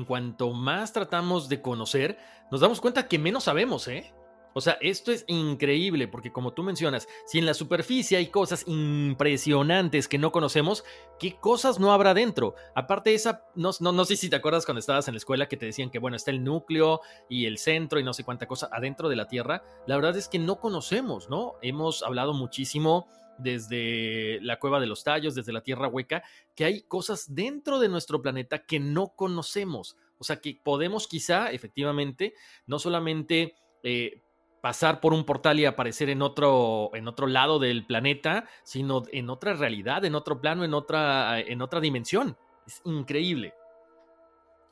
[0.06, 2.18] cuanto más tratamos de conocer,
[2.50, 4.12] nos damos cuenta que menos sabemos, ¿eh?
[4.54, 8.66] O sea, esto es increíble porque como tú mencionas, si en la superficie hay cosas
[8.68, 10.84] impresionantes que no conocemos,
[11.20, 12.56] ¿qué cosas no habrá dentro?
[12.76, 15.48] Aparte de esa, no, no, no sé si te acuerdas cuando estabas en la escuela
[15.48, 17.00] que te decían que, bueno, está el núcleo
[17.30, 19.64] y el centro y no sé cuánta cosa adentro de la Tierra.
[19.88, 21.54] La verdad es que no conocemos, ¿no?
[21.62, 23.08] Hemos hablado muchísimo
[23.42, 26.24] desde la cueva de los tallos, desde la tierra hueca,
[26.56, 29.98] que hay cosas dentro de nuestro planeta que no conocemos.
[30.18, 32.34] O sea que podemos quizá, efectivamente,
[32.68, 34.22] no solamente eh,
[34.62, 39.30] pasar por un portal y aparecer en otro, en otro lado del planeta, sino en
[39.30, 42.38] otra realidad, en otro plano, en otra, en otra dimensión.
[42.68, 43.54] Es increíble.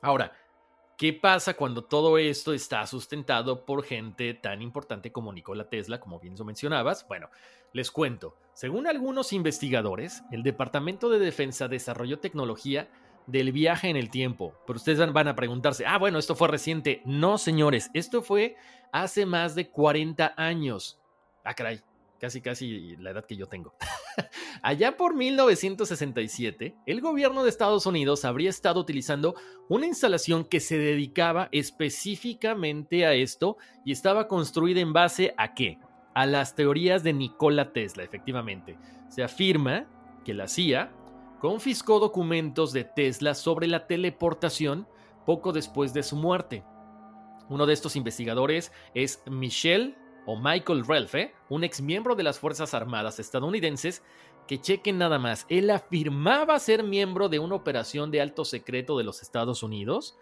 [0.02, 0.32] Ahora,
[1.00, 6.20] ¿qué pasa cuando todo esto está sustentado por gente tan importante como Nikola Tesla, como
[6.20, 7.08] bien lo mencionabas?
[7.08, 7.30] Bueno,
[7.72, 8.36] les cuento.
[8.54, 12.90] Según algunos investigadores, el Departamento de Defensa desarrolló tecnología
[13.28, 14.54] del viaje en el tiempo.
[14.68, 17.02] Pero ustedes van a preguntarse, ah, bueno, esto fue reciente.
[17.06, 18.58] No, señores, esto fue
[18.92, 21.00] hace más de 40 años.
[21.46, 21.80] Ah, caray,
[22.20, 23.74] casi, casi la edad que yo tengo.
[24.62, 29.36] Allá por 1967, el gobierno de Estados Unidos habría estado utilizando
[29.68, 35.80] una instalación que se dedicaba específicamente a esto y estaba construida en base a qué?
[36.14, 38.78] A las teorías de Nikola Tesla, efectivamente.
[39.10, 39.88] Se afirma
[40.26, 40.92] que la CIA
[41.40, 44.88] confiscó documentos de Tesla sobre la teleportación
[45.26, 46.64] poco después de su muerte.
[47.50, 49.96] Uno de estos investigadores es Michelle
[50.30, 54.04] o Michael Relfe, un ex miembro de las Fuerzas Armadas estadounidenses,
[54.48, 59.04] que chequen nada más, él afirmaba ser miembro de una operación de alto secreto de
[59.04, 60.20] los Estados Unidos.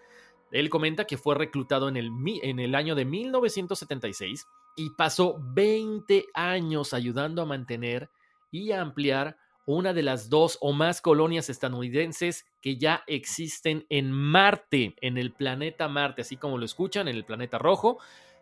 [0.52, 2.10] Él comenta que fue reclutado en el,
[2.42, 4.48] en el año de 1976
[4.78, 8.10] y pasó 20 años ayudando a mantener
[8.50, 9.36] y a ampliar
[9.66, 15.34] una de las dos o más colonias estadounidenses que ya existen en Marte, en el
[15.34, 17.98] planeta Marte, así como lo escuchan, en el planeta rojo.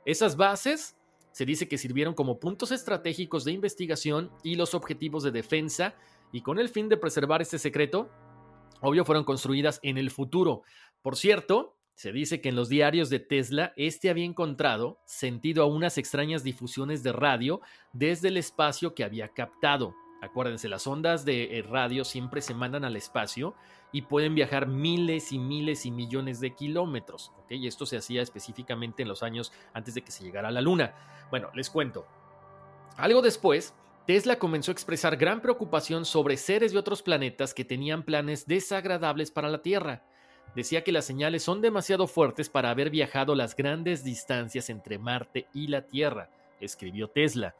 [0.06, 0.96] Esas bases
[1.36, 5.94] se dice que sirvieron como puntos estratégicos de investigación y los objetivos de defensa,
[6.32, 8.10] y con el fin de preservar este secreto,
[8.80, 10.62] obvio fueron construidas en el futuro.
[11.02, 15.66] Por cierto, se dice que en los diarios de Tesla, este había encontrado sentido a
[15.66, 17.60] unas extrañas difusiones de radio
[17.92, 19.94] desde el espacio que había captado.
[20.22, 23.56] Acuérdense, las ondas de eh, radio siempre se mandan al espacio
[23.96, 27.32] y pueden viajar miles y miles y millones de kilómetros.
[27.50, 30.60] Y esto se hacía específicamente en los años antes de que se llegara a la
[30.60, 30.94] Luna.
[31.30, 32.06] Bueno, les cuento.
[32.98, 33.74] Algo después,
[34.06, 39.32] Tesla comenzó a expresar gran preocupación sobre seres de otros planetas que tenían planes desagradables
[39.32, 40.04] para la Tierra.
[40.58, 45.48] Decía que las señales son demasiado fuertes para haber viajado las grandes distancias entre Marte
[45.54, 46.30] y la Tierra,
[46.60, 47.56] escribió Tesla.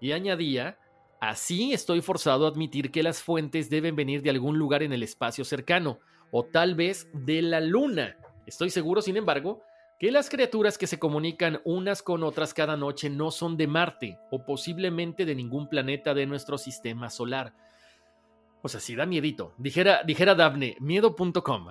[0.00, 0.78] Y añadía
[1.28, 5.02] Así estoy forzado a admitir que las fuentes deben venir de algún lugar en el
[5.02, 5.98] espacio cercano,
[6.30, 8.18] o tal vez de la Luna.
[8.44, 9.62] Estoy seguro, sin embargo,
[9.98, 14.18] que las criaturas que se comunican unas con otras cada noche no son de Marte,
[14.30, 17.54] o posiblemente de ningún planeta de nuestro sistema solar.
[18.60, 19.54] O sea, sí da miedito.
[19.56, 21.68] Dijera, dijera Daphne, miedo.com.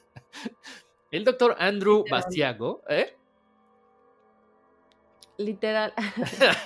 [1.10, 3.18] el doctor Andrew Bastiago, ¿eh?
[5.42, 5.92] Literal.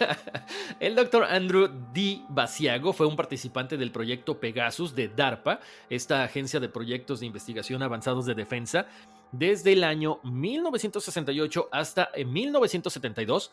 [0.80, 2.20] el doctor Andrew D.
[2.28, 7.82] Basiago fue un participante del proyecto Pegasus de DARPA, esta agencia de proyectos de investigación
[7.82, 8.86] avanzados de defensa,
[9.32, 13.50] desde el año 1968 hasta 1972.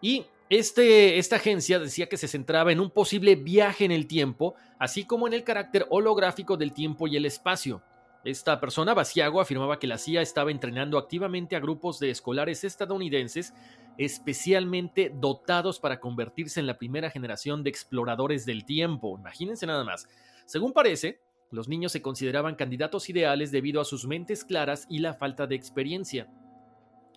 [0.00, 4.54] Y este, esta agencia decía que se centraba en un posible viaje en el tiempo,
[4.78, 7.82] así como en el carácter holográfico del tiempo y el espacio.
[8.24, 13.54] Esta persona, Basiago, afirmaba que la CIA estaba entrenando activamente a grupos de escolares estadounidenses
[13.96, 19.18] especialmente dotados para convertirse en la primera generación de exploradores del tiempo.
[19.18, 20.08] Imagínense nada más.
[20.46, 25.14] Según parece, los niños se consideraban candidatos ideales debido a sus mentes claras y la
[25.14, 26.28] falta de experiencia.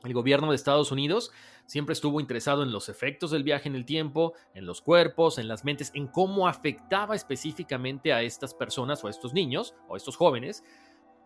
[0.03, 1.31] El gobierno de Estados Unidos
[1.67, 5.47] siempre estuvo interesado en los efectos del viaje en el tiempo, en los cuerpos, en
[5.47, 9.97] las mentes, en cómo afectaba específicamente a estas personas o a estos niños o a
[9.97, 10.63] estos jóvenes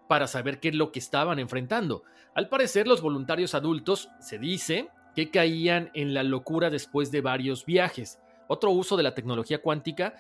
[0.08, 2.04] para saber qué es lo que estaban enfrentando.
[2.34, 7.66] Al parecer, los voluntarios adultos, se dice, que caían en la locura después de varios
[7.66, 8.20] viajes.
[8.48, 10.16] Otro uso de la tecnología cuántica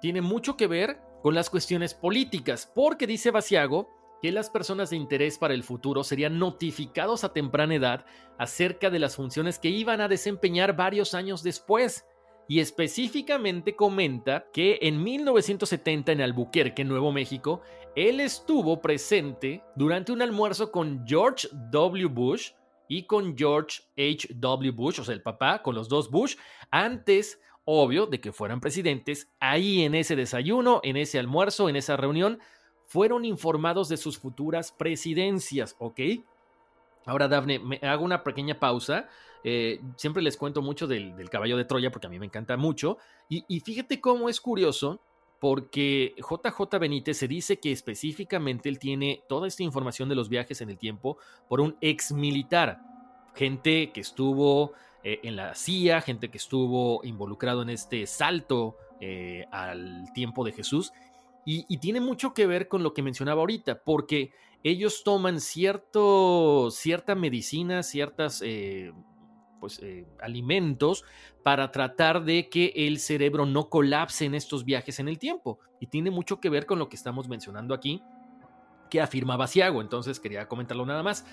[0.00, 3.90] tiene mucho que ver con las cuestiones políticas, porque dice Basiago
[4.22, 8.06] que las personas de interés para el futuro serían notificados a temprana edad
[8.38, 12.06] acerca de las funciones que iban a desempeñar varios años después.
[12.48, 17.62] Y específicamente comenta que en 1970 en Albuquerque, Nuevo México,
[17.96, 22.06] él estuvo presente durante un almuerzo con George W.
[22.06, 22.52] Bush,
[22.88, 24.28] y con George H.
[24.34, 24.72] W.
[24.72, 26.36] Bush, o sea, el papá, con los dos Bush,
[26.70, 31.96] antes, obvio, de que fueran presidentes, ahí en ese desayuno, en ese almuerzo, en esa
[31.96, 32.38] reunión,
[32.86, 36.00] fueron informados de sus futuras presidencias, ¿ok?
[37.04, 39.08] Ahora, Dafne, me hago una pequeña pausa.
[39.48, 42.98] Eh, siempre les cuento mucho del, caballo de Troya porque a mí me encanta mucho.
[43.28, 45.00] Y, fíjate cómo es curioso
[45.38, 50.62] porque JJ Benítez se dice que específicamente él tiene toda esta información de los viajes
[50.62, 51.18] en el tiempo
[51.48, 52.80] por un ex militar,
[53.36, 54.72] gente que estuvo
[55.04, 60.50] eh, en la CIA, gente que estuvo involucrado en este salto eh, al tiempo de
[60.50, 60.92] Jesús.
[61.44, 64.32] Y, tiene mucho que ver con lo que mencionaba ahorita, porque
[64.64, 68.42] ellos toman cierto, cierta medicina, ciertas
[69.60, 71.04] pues, eh, alimentos
[71.42, 75.58] para tratar de que el cerebro no colapse en estos viajes en el tiempo.
[75.80, 78.02] Y tiene mucho que ver con lo que estamos mencionando aquí,
[78.90, 81.24] que afirma Basiago, entonces quería comentarlo nada más.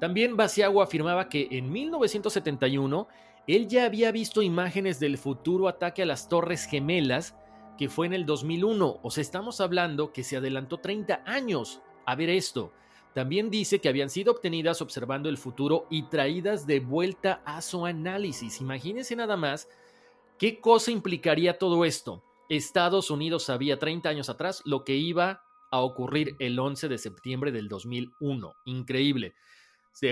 [0.00, 3.06] También Basiago afirmaba que en 1971
[3.46, 7.36] él ya había visto imágenes del futuro ataque a las Torres Gemelas,
[7.76, 12.14] que fue en el 2001, o sea, estamos hablando que se adelantó 30 años a
[12.14, 12.72] ver esto.
[13.14, 17.84] También dice que habían sido obtenidas observando el futuro y traídas de vuelta a su
[17.84, 18.60] análisis.
[18.60, 19.68] Imagínense nada más
[20.38, 22.24] qué cosa implicaría todo esto.
[22.48, 27.52] Estados Unidos sabía 30 años atrás lo que iba a ocurrir el 11 de septiembre
[27.52, 28.54] del 2001.
[28.66, 29.34] Increíble.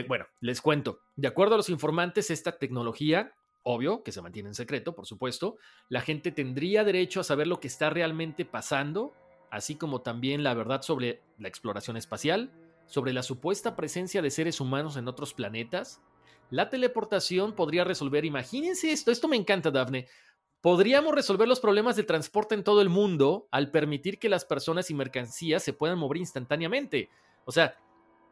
[0.09, 1.01] bueno, les cuento.
[1.16, 5.57] De acuerdo a los informantes, esta tecnología, obvio, que se mantiene en secreto, por supuesto,
[5.88, 9.12] la gente tendría derecho a saber lo que está realmente pasando,
[9.51, 12.51] así como también la verdad sobre la exploración espacial,
[12.91, 16.03] sobre la supuesta presencia de seres humanos en otros planetas.
[16.51, 20.09] La teleportación podría resolver, imagínense esto, esto me encanta, Dafne.
[20.61, 24.91] Podríamos resolver los problemas de transporte en todo el mundo al permitir que las personas
[24.91, 27.09] y mercancías se puedan mover instantáneamente.
[27.45, 27.76] O sea,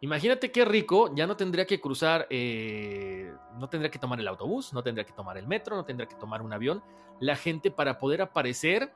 [0.00, 4.72] imagínate qué rico, ya no tendría que cruzar, eh, no tendría que tomar el autobús,
[4.72, 6.82] no tendría que tomar el metro, no tendría que tomar un avión.
[7.20, 8.92] La gente para poder aparecer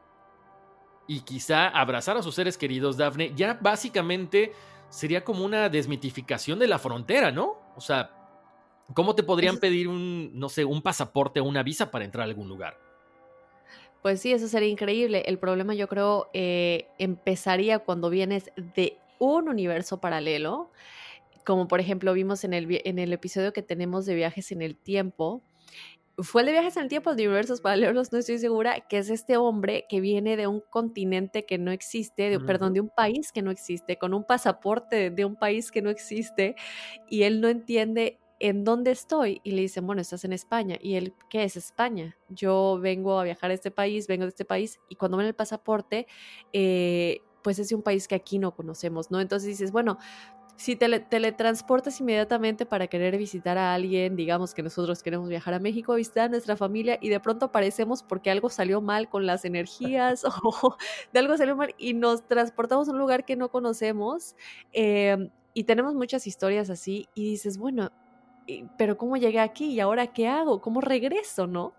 [1.07, 4.53] y quizá abrazar a sus seres queridos, Dafne, ya básicamente
[4.93, 7.57] sería como una desmitificación de la frontera, ¿no?
[7.76, 8.11] O sea,
[8.93, 12.28] ¿cómo te podrían pedir un, no sé, un pasaporte o una visa para entrar a
[12.28, 12.78] algún lugar?
[14.03, 15.22] Pues sí, eso sería increíble.
[15.26, 20.70] El problema yo creo eh, empezaría cuando vienes de un universo paralelo,
[21.45, 24.76] como por ejemplo vimos en el, en el episodio que tenemos de viajes en el
[24.76, 25.40] tiempo,
[26.19, 29.11] fue el de viajes en el tiempo de universos paralelos, no estoy segura, que es
[29.11, 33.33] este hombre que viene de un continente que no existe, de, perdón, de un país
[33.33, 36.55] que no existe, con un pasaporte de un país que no existe,
[37.09, 39.41] y él no entiende en dónde estoy.
[39.45, 40.77] Y le dicen, bueno, estás en España.
[40.81, 42.19] Y él, ¿qué es España?
[42.29, 45.35] Yo vengo a viajar a este país, vengo de este país, y cuando ven el
[45.35, 46.07] pasaporte,
[46.53, 49.21] eh, pues es un país que aquí no conocemos, ¿no?
[49.21, 49.99] Entonces dices, bueno,
[50.57, 55.59] si te teletransportas inmediatamente para querer visitar a alguien, digamos que nosotros queremos viajar a
[55.59, 59.45] México, visitar a nuestra familia y de pronto aparecemos porque algo salió mal con las
[59.45, 60.77] energías o
[61.13, 64.37] de algo salió mal y nos transportamos a un lugar que no conocemos
[64.73, 67.91] em, y tenemos muchas historias así y dices, bueno,
[68.77, 70.61] pero ¿cómo llegué aquí y ahora qué hago?
[70.61, 71.75] ¿Cómo regreso, no?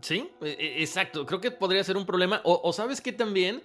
[0.00, 1.24] Sí, e, e, exacto.
[1.26, 2.40] Creo que podría ser un problema.
[2.44, 3.62] O, sabes que también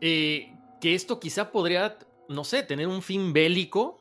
[0.00, 1.96] eh, que esto quizá podría
[2.28, 4.00] no sé, tener un fin bélico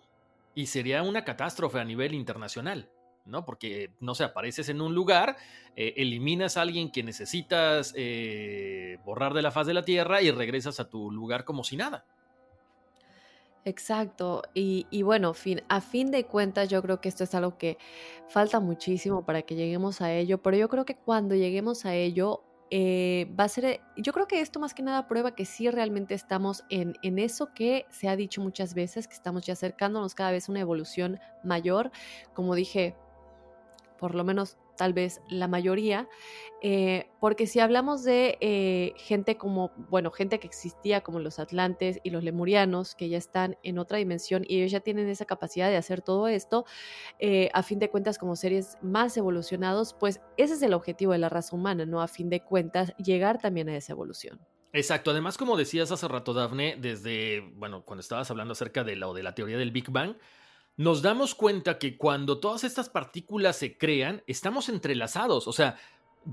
[0.56, 2.90] y sería una catástrofe a nivel internacional,
[3.26, 3.46] ¿no?
[3.46, 5.38] Porque, no sé, apareces en un lugar,
[5.76, 10.32] eh, eliminas a alguien que necesitas eh, borrar de la faz de la Tierra y
[10.32, 12.06] regresas a tu lugar como si nada.
[13.66, 17.78] Exacto, y, bueno, fin, a fin de cuentas yo creo que esto es algo que
[18.28, 22.44] falta muchísimo para que lleguemos a ello, pero yo creo que cuando lleguemos a ello
[22.76, 26.16] eh, va a ser, yo creo que esto más que nada prueba que sí realmente
[26.16, 30.32] estamos en, en eso que se ha dicho muchas veces, que estamos ya acercándonos cada
[30.32, 31.92] vez a una evolución mayor.
[32.34, 32.96] Como dije,
[34.00, 36.08] por lo menos tal vez la mayoría,
[36.62, 42.00] eh, porque si hablamos de eh, gente como, bueno, gente que existía como los atlantes
[42.04, 45.70] y los lemurianos, que ya están en otra dimensión y ellos ya tienen esa capacidad
[45.70, 46.66] de hacer todo esto,
[47.20, 51.18] eh, a fin de cuentas como seres más evolucionados, pues ese es el objetivo de
[51.18, 52.02] la raza humana, ¿no?
[52.02, 54.40] A fin de cuentas, llegar también a esa evolución.
[54.72, 59.12] Exacto, además como decías hace rato, Dafne, desde, bueno, cuando estabas hablando acerca de la,
[59.14, 60.16] de la teoría del Big Bang,
[60.76, 65.48] nos damos cuenta que cuando todas estas partículas se crean, estamos entrelazados.
[65.48, 65.78] O sea,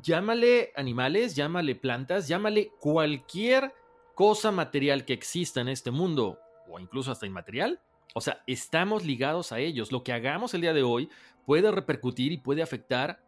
[0.02, 3.74] llámale animales, llámale plantas, llámale cualquier
[4.14, 6.38] cosa material que exista en este mundo,
[6.68, 7.80] o incluso hasta inmaterial.
[8.14, 9.92] O sea, estamos ligados a ellos.
[9.92, 11.08] Lo que hagamos el día de hoy
[11.44, 13.22] puede repercutir y puede afectar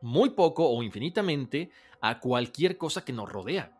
[0.00, 3.75] muy poco o infinitamente a cualquier cosa que nos rodea.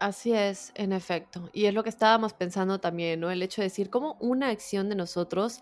[0.00, 1.50] Así es, en efecto.
[1.52, 3.30] Y es lo que estábamos pensando también, ¿no?
[3.30, 5.60] El hecho de decir cómo una acción de nosotros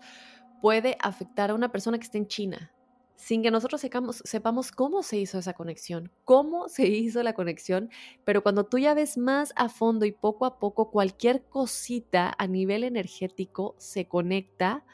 [0.61, 2.71] puede afectar a una persona que esté en China,
[3.17, 7.89] sin que nosotros sepamos, cómo se hizo esa conexión, cómo se hizo la conexión,
[8.23, 12.47] pero cuando tú ya ves más a fondo y poco a poco cualquier cosita a
[12.47, 14.85] nivel energético se conecta,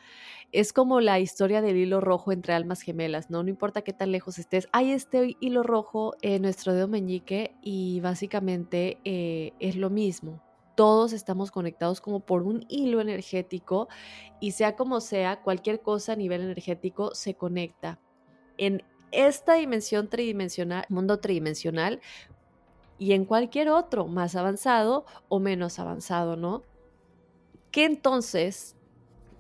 [0.59, 3.43] es como la historia del hilo rojo entre almas gemelas, ¿no?
[3.43, 7.99] No importa qué tan lejos estés, hay este hilo rojo en nuestro dedo meñique y
[8.01, 10.41] básicamente eh, es lo mismo
[10.75, 13.87] todos estamos conectados como por un hilo energético
[14.41, 17.97] y sea como sea, cualquier cosa a nivel energético se conecta
[18.57, 22.01] en esta dimensión tridimensional, mundo tridimensional,
[22.97, 26.63] y en cualquier otro, más avanzado o menos avanzado, ¿no?
[27.71, 28.74] Que entonces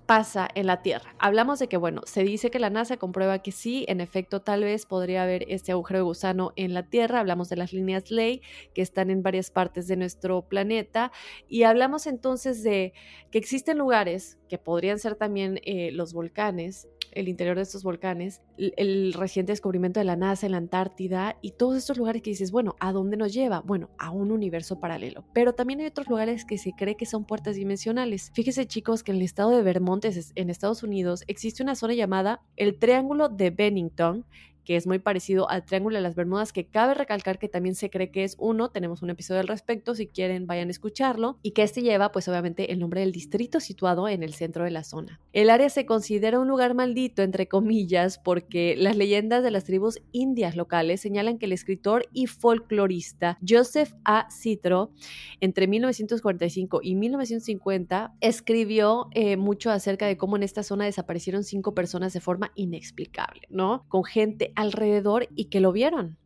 [0.05, 1.15] pasa en la Tierra.
[1.19, 4.63] Hablamos de que, bueno, se dice que la NASA comprueba que sí, en efecto, tal
[4.63, 7.19] vez podría haber este agujero de gusano en la Tierra.
[7.19, 8.41] Hablamos de las líneas ley
[8.73, 11.11] que están en varias partes de nuestro planeta
[11.47, 12.93] y hablamos entonces de
[13.31, 18.41] que existen lugares que podrían ser también eh, los volcanes el interior de estos volcanes,
[18.57, 22.51] el, reciente descubrimiento de la NASA en la Antártida y todos estos lugares que dices,
[22.51, 23.61] bueno, ¿a dónde nos lleva?
[23.61, 25.23] Bueno, a un universo paralelo.
[25.33, 28.31] Pero también hay otros lugares que se cree que son puertas dimensionales.
[28.35, 32.41] Fíjese chicos que en el estado de Vermont, en Estados Unidos, existe una zona llamada
[32.57, 34.25] el Triángulo de Bennington,
[34.65, 37.89] que es muy parecido al Triángulo de las Bermudas, que cabe recalcar que también se
[37.89, 41.51] cree que es uno, tenemos un episodio al respecto, si quieren vayan a escucharlo, y
[41.51, 44.83] que este lleva pues obviamente el nombre del distrito situado en el centro de la
[44.83, 45.21] zona.
[45.31, 50.01] El área se considera un lugar maldito, entre comillas, porque las leyendas de las tribus
[50.11, 54.27] indias locales señalan que el escritor y folclorista Joseph A.
[54.31, 54.91] Citro,
[55.39, 61.73] entre 1945 y 1950, escribió eh, mucho acerca de cómo en esta zona desaparecieron cinco
[61.73, 63.85] personas de forma inexplicable, ¿no?
[63.87, 66.17] Con gente alrededor y que lo vieron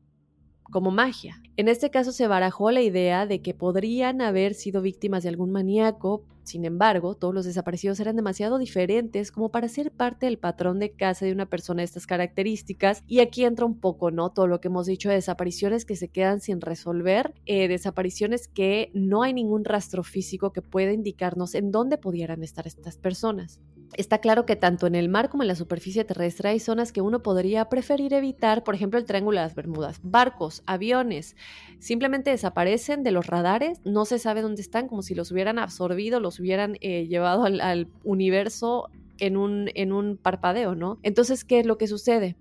[0.64, 1.42] como magia.
[1.58, 5.52] En este caso se barajó la idea de que podrían haber sido víctimas de algún
[5.52, 10.80] maníaco, sin embargo, todos los desaparecidos eran demasiado diferentes como para ser parte del patrón
[10.80, 13.04] de casa de una persona de estas características.
[13.06, 14.32] Y aquí entra un poco, ¿no?
[14.32, 18.90] Todo lo que hemos dicho de desapariciones que se quedan sin resolver, eh, desapariciones que
[18.96, 23.60] no hay ningún rastro físico que pueda indicarnos en dónde pudieran estar estas personas.
[23.96, 27.02] Está claro que tanto en el mar como en la superficie terrestre hay zonas que
[27.02, 30.00] uno podría preferir evitar, por ejemplo el Triángulo de las Bermudas.
[30.04, 31.36] Barcos, aviones,
[31.80, 36.20] simplemente desaparecen de los radares, no se sabe dónde están, como si los hubieran absorbido,
[36.20, 41.00] los hubieran eh, llevado al, universo en un, en un parpadeo, ¿no?
[41.04, 42.36] Entonces, ¿qué es lo que sucede?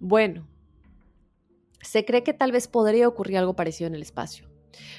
[0.00, 0.46] Bueno,
[1.80, 4.51] se cree que tal vez podría ocurrir algo parecido en el espacio.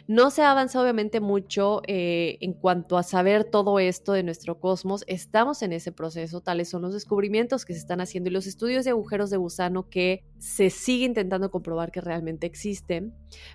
[0.07, 4.59] No se ha avanzado obviamente mucho eh, en cuanto a saber todo esto de nuestro
[4.59, 5.03] cosmos.
[5.07, 8.85] Estamos en ese proceso, tales son los descubrimientos que se están haciendo y los estudios
[8.85, 13.13] de agujeros de gusano que se sigue intentando comprobar que realmente existen.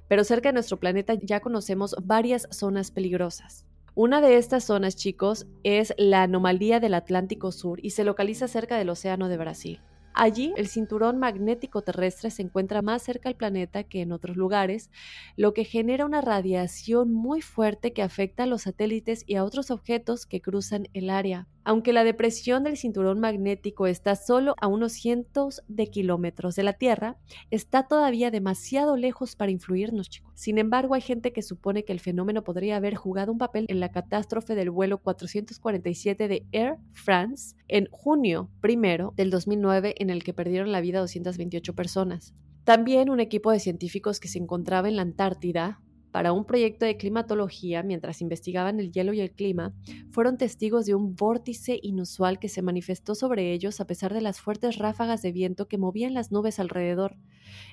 [0.09, 3.65] Pero cerca de nuestro planeta ya conocemos varias zonas peligrosas.
[3.95, 8.79] Una de estas zonas, chicos, es la anomalía del Atlántico Sur y se localiza cerca
[8.79, 9.81] del Océano de Brasil.
[10.13, 14.91] Allí, el cinturón magnético terrestre se encuentra más cerca al planeta que en otros lugares,
[15.37, 19.71] lo que genera una radiación muy fuerte que afecta a los satélites y a otros
[19.71, 21.47] objetos que cruzan el área.
[21.69, 26.73] Aunque la depresión del cinturón magnético está solo a unos cientos de kilómetros de la
[26.73, 27.19] Tierra,
[27.51, 30.33] está todavía demasiado lejos para influirnos, chicos.
[30.35, 33.81] Sin embargo, hay gente que supone que el fenómeno podría haber jugado un papel en
[33.81, 40.25] la catástrofe del vuelo 447 de Air France en junio primero del 2009, en el
[40.25, 42.33] que perdieron la vida 228 personas.
[42.65, 46.97] También un equipo de científicos que se encontraba en la Antártida para un proyecto de
[46.97, 49.75] climatología mientras investigaban el hielo y el clima,
[50.11, 54.41] fueron testigos de un vórtice inusual que se manifestó sobre ellos a pesar de las
[54.41, 57.17] fuertes ráfagas de viento que movían las nubes alrededor.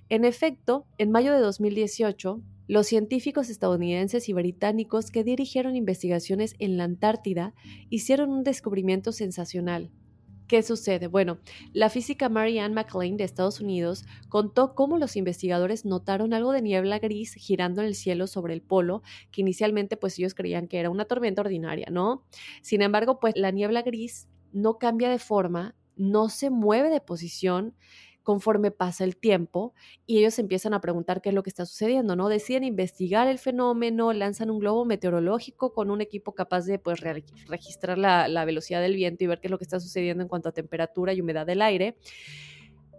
[0.09, 6.77] En efecto, en mayo de 2018, los científicos estadounidenses y británicos que dirigieron investigaciones en
[6.77, 7.53] la Antártida
[7.89, 9.91] hicieron un descubrimiento sensacional.
[10.47, 11.07] ¿Qué sucede?
[11.07, 11.39] Bueno,
[11.73, 16.99] la física Marianne McLean de Estados Unidos contó cómo los investigadores notaron algo de niebla
[16.99, 20.91] gris girando en el cielo sobre el polo, que inicialmente pues ellos creían que era
[20.91, 22.25] una tormenta ordinaria, ¿no?
[22.61, 27.75] Sin embargo, pues la niebla gris no cambia de forma, no se mueve de posición,
[28.25, 29.73] conforme pasa el tiempo
[30.05, 32.27] y ellos empiezan a preguntar qué es lo que está sucediendo, ¿no?
[32.27, 36.99] Deciden investigar el fenómeno, lanzan un globo meteorológico con un equipo capaz de pues,
[37.47, 40.27] registrar la, la velocidad del viento y ver qué es lo que está sucediendo en
[40.27, 41.97] cuanto a temperatura y humedad del aire.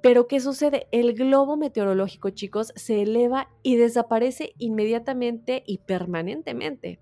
[0.01, 0.87] Pero ¿qué sucede?
[0.93, 7.01] El globo meteorológico, chicos, se eleva y desaparece inmediatamente y permanentemente.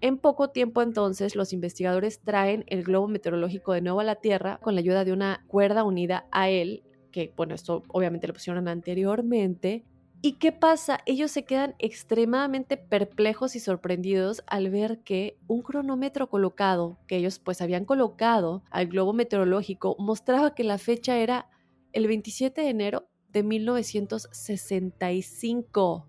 [0.00, 4.60] En poco tiempo entonces los investigadores traen el globo meteorológico de nuevo a la Tierra
[4.62, 6.84] con la ayuda de una cuerda unida a él
[7.16, 9.86] que bueno, esto obviamente lo pusieron anteriormente.
[10.20, 11.00] ¿Y qué pasa?
[11.06, 17.38] Ellos se quedan extremadamente perplejos y sorprendidos al ver que un cronómetro colocado, que ellos
[17.38, 21.48] pues habían colocado al globo meteorológico, mostraba que la fecha era
[21.94, 26.06] el 27 de enero de 1965.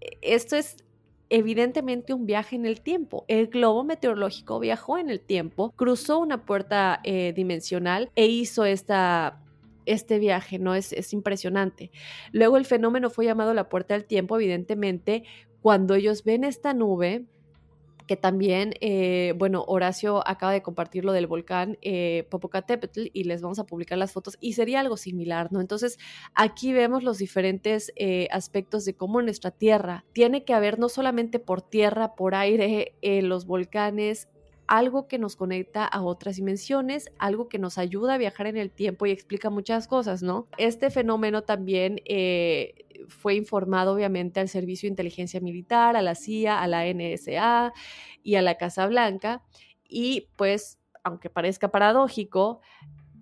[0.00, 0.78] E, esto es
[1.28, 3.24] evidentemente un viaje en el tiempo.
[3.28, 9.43] El globo meteorológico viajó en el tiempo, cruzó una puerta eh, dimensional e hizo esta
[9.86, 10.74] este viaje, ¿no?
[10.74, 11.90] Es, es impresionante.
[12.32, 15.24] Luego el fenómeno fue llamado la puerta del tiempo, evidentemente,
[15.60, 17.24] cuando ellos ven esta nube,
[18.06, 23.40] que también, eh, bueno, Horacio acaba de compartir lo del volcán eh, Popocatépetl y les
[23.40, 25.60] vamos a publicar las fotos y sería algo similar, ¿no?
[25.60, 25.98] Entonces,
[26.34, 31.38] aquí vemos los diferentes eh, aspectos de cómo nuestra Tierra tiene que haber no solamente
[31.38, 34.28] por tierra, por aire, los volcanes,
[34.66, 38.70] algo que nos conecta a otras dimensiones, algo que nos ayuda a viajar en el
[38.70, 40.48] tiempo y explica muchas cosas, ¿no?
[40.58, 46.60] Este fenómeno también eh, fue informado obviamente al Servicio de Inteligencia Militar, a la CIA,
[46.60, 47.72] a la NSA
[48.22, 49.42] y a la Casa Blanca
[49.88, 52.60] y pues, aunque parezca paradójico,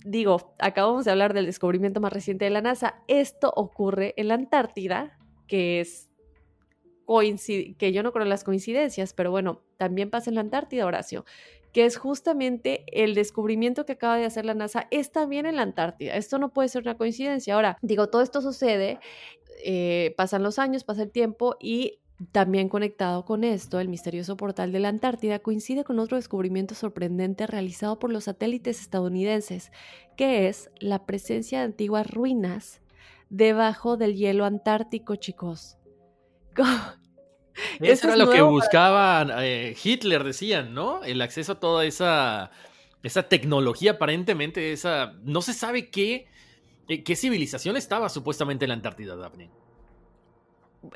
[0.05, 4.34] digo, acabamos de hablar del descubrimiento más reciente de la NASA, esto ocurre en la
[4.34, 6.09] Antártida, que es
[7.07, 11.24] que yo no creo en las coincidencias, pero bueno, también pasa en la Antártida, Horacio,
[11.72, 15.62] que es justamente el descubrimiento que acaba de hacer la NASA, es también en la
[15.62, 16.16] Antártida.
[16.16, 17.55] Esto no puede ser una coincidencia.
[17.55, 19.00] Ahora, digo, todo esto sucede,
[19.64, 21.98] eh, pasan los años, pasa el tiempo y
[22.30, 27.46] también conectado con esto, el misterioso portal de la Antártida coincide con otro descubrimiento sorprendente
[27.46, 29.72] realizado por los satélites estadounidenses,
[30.16, 32.80] que es la presencia de antiguas ruinas
[33.28, 35.78] debajo del hielo antártico, chicos.
[37.80, 41.05] Eso era lo que buscaba eh, Hitler, decían, ¿no?
[41.05, 42.50] El acceso a toda esa,
[43.03, 45.14] esa tecnología, aparentemente, esa.
[45.22, 46.26] No se sabe qué,
[46.88, 49.50] eh, qué civilización estaba supuestamente en la Antártida, Daphne.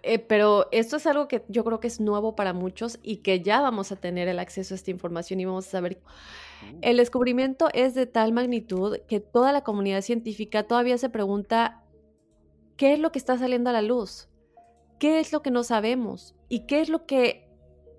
[0.02, 3.40] Eh, pero esto es algo que yo creo que es nuevo para muchos y que
[3.40, 6.00] ya vamos a tener el acceso a esta información y vamos a saber.
[6.02, 6.78] Uh.
[6.82, 11.84] El descubrimiento es de tal magnitud que toda la comunidad científica todavía se pregunta
[12.76, 14.28] qué es lo que está saliendo a la luz,
[14.98, 17.48] qué es lo que no sabemos y qué es lo que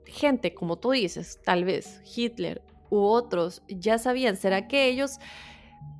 [0.06, 4.38] gente, como tú dices, tal vez Hitler u otros ya sabían.
[4.38, 5.20] ¿Será que ellos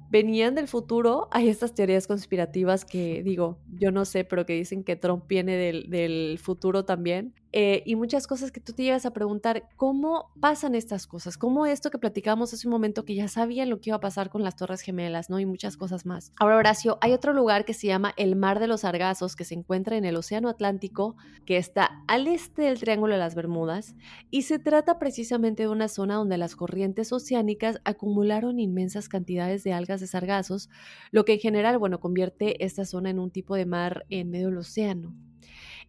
[0.10, 4.84] venían del futuro, hay estas teorías conspirativas que digo, yo no sé, pero que dicen
[4.84, 7.34] que Trump viene del, del futuro también.
[7.54, 11.38] Eh, y muchas cosas que tú te llegas a preguntar, ¿cómo pasan estas cosas?
[11.38, 14.30] ¿Cómo esto que platicábamos hace un momento que ya sabían lo que iba a pasar
[14.30, 15.40] con las Torres Gemelas, ¿no?
[15.40, 16.34] Y muchas cosas más.
[16.40, 19.54] Ahora, Horacio, hay otro lugar que se llama el Mar de los Sargazos, que se
[19.54, 23.96] encuentra en el Océano Atlántico, que está al este del Triángulo de las Bermudas,
[24.30, 29.74] y se trata precisamente de una zona donde las corrientes oceánicas acumularon inmensas cantidades de
[29.74, 30.70] algas de sargazos,
[31.12, 34.48] lo que en general, bueno, convierte esta zona en un tipo de mar en medio
[34.48, 35.16] del océano.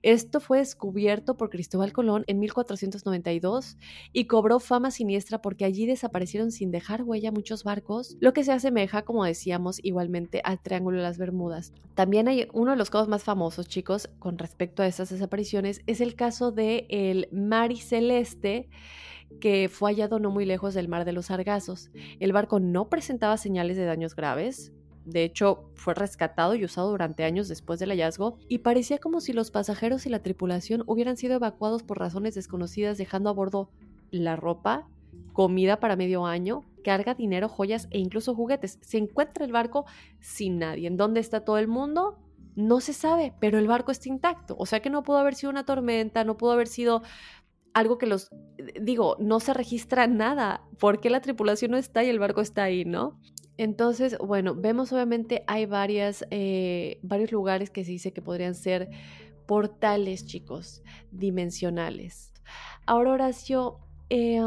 [0.03, 3.77] Esto fue descubierto por Cristóbal Colón en 1492
[4.13, 8.53] y cobró fama siniestra porque allí desaparecieron sin dejar huella muchos barcos, lo que se
[8.53, 11.73] asemeja, como decíamos, igualmente al Triángulo de las Bermudas.
[11.95, 16.01] También hay uno de los casos más famosos, chicos, con respecto a estas desapariciones, es
[16.01, 18.69] el caso de el Mari Celeste
[19.41, 21.91] que fue hallado no muy lejos del mar de los Sargazos.
[22.19, 24.73] El barco no presentaba señales de daños graves,
[25.09, 29.33] de hecho, fue rescatado y usado durante años después del hallazgo y parecía como si
[29.33, 33.71] los pasajeros y la tripulación hubieran sido evacuados por razones desconocidas dejando a bordo
[34.11, 34.87] la ropa,
[35.33, 38.79] comida para medio año, carga, dinero, joyas e incluso juguetes.
[38.83, 39.87] Se encuentra el barco
[40.21, 40.87] sin nadie.
[40.87, 42.19] ¿En dónde está todo el mundo?
[42.55, 44.57] No se sabe, pero el barco está intacto.
[44.59, 47.03] O sea que no pudo haber sido una tormenta, no pudo haber sido
[47.73, 48.31] algo que los,
[48.81, 50.63] digo, no se registra nada.
[50.79, 53.19] ¿Por qué la tripulación no está y el barco está ahí, no?
[53.59, 58.89] Entonces, bueno, vemos obviamente hay varias, eh, varios lugares que se dice que podrían ser
[59.47, 62.33] portales, chicos, dimensionales.
[62.87, 63.81] Ahora, Horacio,
[64.11, 64.41] eh,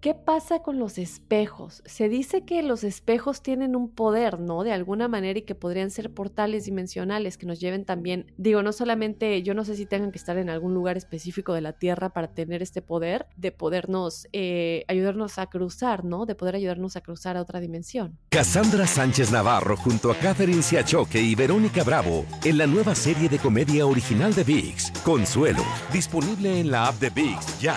[0.00, 1.82] ¿Qué pasa con los espejos?
[1.84, 4.64] Se dice que los espejos tienen un poder, ¿no?
[4.64, 8.72] De alguna manera y que podrían ser portales dimensionales que nos lleven también, digo, no
[8.72, 12.14] solamente, yo no sé si tengan que estar en algún lugar específico de la Tierra
[12.14, 16.24] para tener este poder de podernos, eh, ayudarnos a cruzar, ¿no?
[16.24, 18.16] De poder ayudarnos a cruzar a otra dimensión.
[18.30, 23.38] Cassandra Sánchez Navarro junto a Catherine Siachoque y Verónica Bravo en la nueva serie de
[23.38, 27.76] comedia original de VIX, Consuelo, disponible en la app de VIX ya.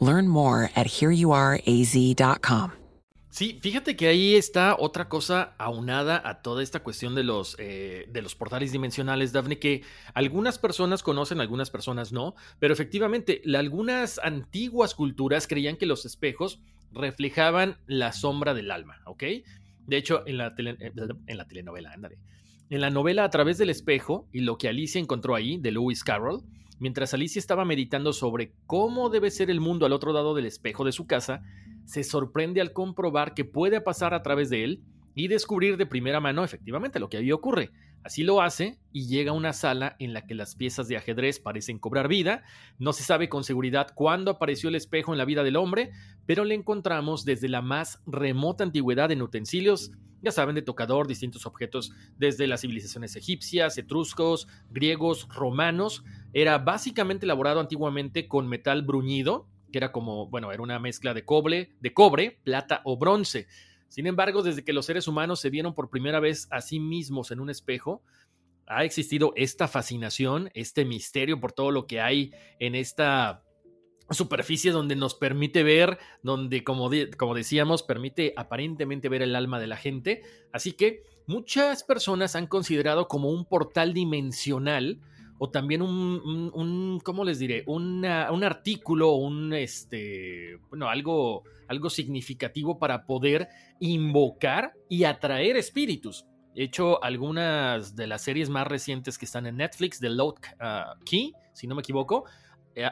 [0.00, 2.70] Learn more at hereyouareaz.com.
[3.30, 8.08] Sí, fíjate que ahí está otra cosa aunada a toda esta cuestión de los, eh,
[8.12, 9.82] de los portales dimensionales, Daphne, que
[10.14, 16.60] algunas personas conocen, algunas personas no, pero efectivamente, algunas antiguas culturas creían que los espejos
[16.90, 19.22] reflejaban la sombra del alma, ¿ok?
[19.86, 20.92] De hecho, en la, eh,
[21.26, 22.18] en la telenovela, ándale.
[22.68, 26.02] En la novela A través del espejo y lo que Alicia encontró ahí, de Lewis
[26.02, 26.42] Carroll,
[26.80, 30.84] mientras Alicia estaba meditando sobre cómo debe ser el mundo al otro lado del espejo
[30.84, 31.42] de su casa,
[31.84, 34.82] se sorprende al comprobar que puede pasar a través de él
[35.14, 37.70] y descubrir de primera mano efectivamente lo que ahí ocurre.
[38.02, 41.38] Así lo hace y llega a una sala en la que las piezas de ajedrez
[41.38, 42.42] parecen cobrar vida.
[42.78, 45.90] No se sabe con seguridad cuándo apareció el espejo en la vida del hombre,
[46.24, 49.92] pero le encontramos desde la más remota antigüedad en utensilios,
[50.22, 56.04] ya saben, de tocador, distintos objetos desde las civilizaciones egipcias, etruscos, griegos, romanos.
[56.32, 61.24] Era básicamente elaborado antiguamente con metal bruñido, que era como, bueno, era una mezcla de
[61.24, 63.46] cobre, de cobre, plata o bronce.
[63.88, 67.30] Sin embargo, desde que los seres humanos se vieron por primera vez a sí mismos
[67.30, 68.02] en un espejo,
[68.66, 73.42] ha existido esta fascinación, este misterio por todo lo que hay en esta
[74.14, 79.66] superficie donde nos permite ver, donde, como, como decíamos, permite aparentemente ver el alma de
[79.66, 80.22] la gente.
[80.52, 85.00] Así que muchas personas han considerado como un portal dimensional
[85.38, 87.64] o también un, un, ¿cómo les diré?
[87.66, 93.48] un artículo, un, este, bueno, algo, algo significativo para poder
[93.78, 96.26] invocar y atraer espíritus.
[96.54, 101.02] De hecho, algunas de las series más recientes que están en Netflix, The Load uh,
[101.06, 102.24] Key, si no me equivoco,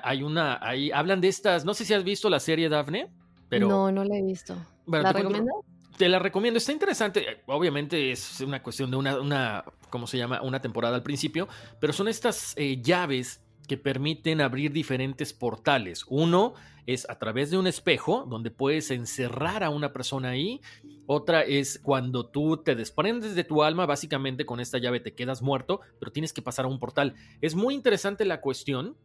[0.03, 3.11] hay una, ahí hablan de estas, no sé si has visto la serie Daphne,
[3.49, 3.69] pero...
[3.69, 4.57] No, no la he visto.
[4.87, 5.55] ¿La recomiendas?
[5.99, 7.43] te la recomiendo, está interesante.
[7.47, 10.41] Obviamente es una cuestión de una, una ¿cómo se llama?
[10.41, 11.49] Una temporada al principio,
[11.81, 16.05] pero son estas eh, llaves que permiten abrir diferentes portales.
[16.09, 16.55] Uno
[16.87, 20.63] es a través de un espejo, donde puedes encerrar a una persona ahí.
[21.05, 25.43] Otra es cuando tú te desprendes de tu alma, básicamente con esta llave te quedas
[25.43, 27.15] muerto, pero tienes que pasar a un portal.
[27.43, 28.97] Es muy interesante la cuestión,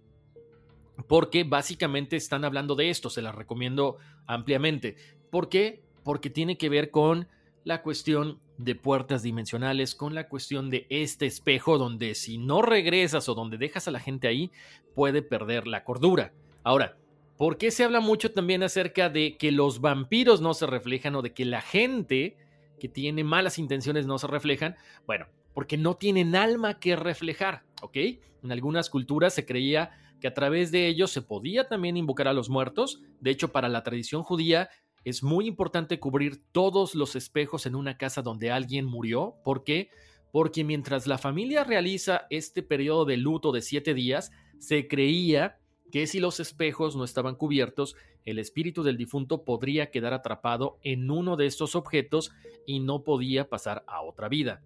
[1.08, 4.96] porque básicamente están hablando de esto, se la recomiendo ampliamente.
[5.30, 5.84] ¿Por qué?
[6.04, 7.28] porque tiene que ver con
[7.64, 13.30] la cuestión de puertas dimensionales, con la cuestión de este espejo donde si no regresas
[13.30, 14.52] o donde dejas a la gente ahí,
[14.94, 16.34] puede perder la cordura.
[16.64, 16.98] Ahora,
[17.38, 21.22] ¿por qué se habla mucho también acerca de que los vampiros no se reflejan o
[21.22, 22.38] de que la gente
[22.80, 24.76] que tiene malas intenciones no se reflejan?
[25.08, 27.98] Bueno, porque no tienen alma que reflejar, ¿ok?
[28.44, 29.92] En algunas culturas se creía
[30.24, 33.02] que a través de ellos se podía también invocar a los muertos.
[33.20, 34.70] De hecho, para la tradición judía
[35.04, 39.36] es muy importante cubrir todos los espejos en una casa donde alguien murió.
[39.44, 39.90] ¿Por qué?
[40.32, 45.58] Porque mientras la familia realiza este periodo de luto de siete días, se creía
[45.92, 51.12] que si los espejos no estaban cubiertos, el espíritu del difunto podría quedar atrapado en
[51.12, 52.32] uno de estos objetos
[52.66, 54.62] y no podía pasar a otra vida.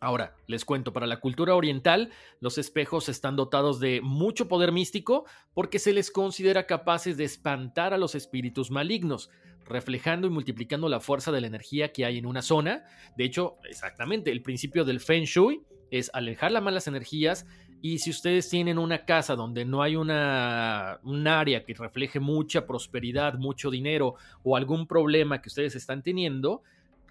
[0.00, 5.26] Ahora, les cuento, para la cultura oriental, los espejos están dotados de mucho poder místico
[5.52, 9.30] porque se les considera capaces de espantar a los espíritus malignos,
[9.66, 12.84] reflejando y multiplicando la fuerza de la energía que hay en una zona.
[13.18, 17.46] De hecho, exactamente, el principio del Feng Shui es alejar las malas energías
[17.82, 22.66] y si ustedes tienen una casa donde no hay una, un área que refleje mucha
[22.66, 26.62] prosperidad, mucho dinero o algún problema que ustedes están teniendo,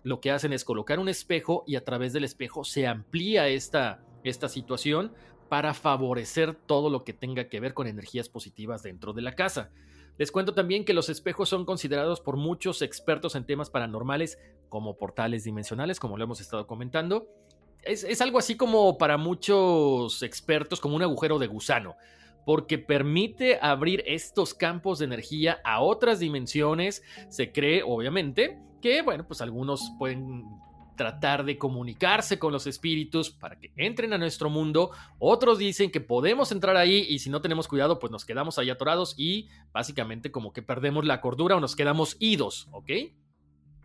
[0.03, 4.03] lo que hacen es colocar un espejo y a través del espejo se amplía esta,
[4.23, 5.13] esta situación
[5.49, 9.71] para favorecer todo lo que tenga que ver con energías positivas dentro de la casa.
[10.17, 14.97] Les cuento también que los espejos son considerados por muchos expertos en temas paranormales como
[14.97, 17.27] portales dimensionales, como lo hemos estado comentando.
[17.83, 21.95] Es, es algo así como para muchos expertos como un agujero de gusano
[22.45, 27.03] porque permite abrir estos campos de energía a otras dimensiones.
[27.29, 30.45] Se cree, obviamente, que, bueno, pues algunos pueden
[30.99, 34.91] tratar de comunicarse con los espíritus para que entren a nuestro mundo.
[35.17, 38.69] Otros dicen que podemos entrar ahí y si no tenemos cuidado, pues nos quedamos ahí
[38.69, 42.91] atorados y básicamente como que perdemos la cordura o nos quedamos idos, ¿ok?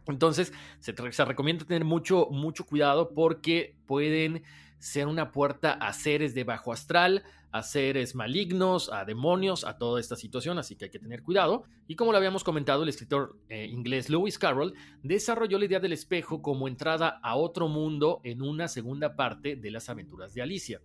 [0.09, 4.43] Entonces, se, se, recomienda tener mucho, mucho cuidado porque pueden
[4.85, 9.99] ser una puerta a seres de bajo astral, a seres malignos, a demonios, a toda
[9.99, 11.65] esta situación, así que hay que tener cuidado.
[11.89, 15.95] Y como lo habíamos comentado, el escritor eh, inglés Lewis Carroll desarrolló la idea del
[15.95, 20.83] espejo como entrada a otro mundo en una segunda parte de las aventuras de Alicia.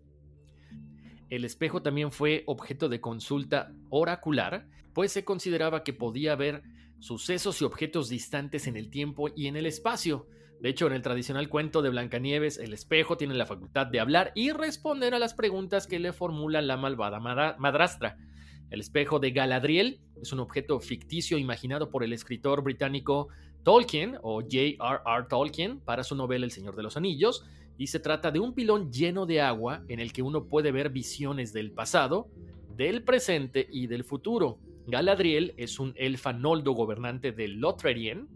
[1.29, 6.63] El espejo también fue objeto de consulta oracular, pues se consideraba que podía ver
[6.99, 10.27] sucesos y objetos distantes en el tiempo y en el espacio.
[10.59, 14.33] De hecho, en el tradicional cuento de Blancanieves, el espejo tiene la facultad de hablar
[14.35, 17.19] y responder a las preguntas que le formula la malvada
[17.57, 18.17] madrastra.
[18.69, 23.29] El espejo de Galadriel es un objeto ficticio imaginado por el escritor británico
[23.63, 25.25] Tolkien o J.R.R.
[25.29, 27.45] Tolkien para su novela El Señor de los Anillos,
[27.77, 30.89] y se trata de un pilón lleno de agua en el que uno puede ver
[30.89, 32.27] visiones del pasado,
[32.75, 34.59] del presente y del futuro.
[34.87, 38.27] Galadriel es un elfanoldo gobernante de Lothlorien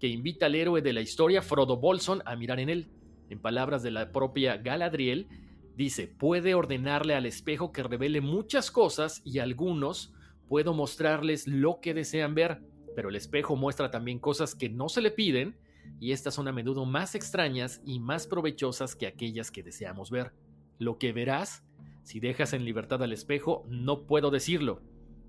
[0.00, 2.88] que invita al héroe de la historia, Frodo Bolson, a mirar en él.
[3.30, 5.28] En palabras de la propia Galadriel,
[5.76, 10.12] dice, puede ordenarle al espejo que revele muchas cosas y algunos
[10.48, 12.62] puedo mostrarles lo que desean ver,
[12.94, 15.56] pero el espejo muestra también cosas que no se le piden
[16.00, 20.32] y estas son a menudo más extrañas y más provechosas que aquellas que deseamos ver.
[20.78, 21.64] Lo que verás,
[22.02, 24.82] si dejas en libertad al espejo, no puedo decirlo,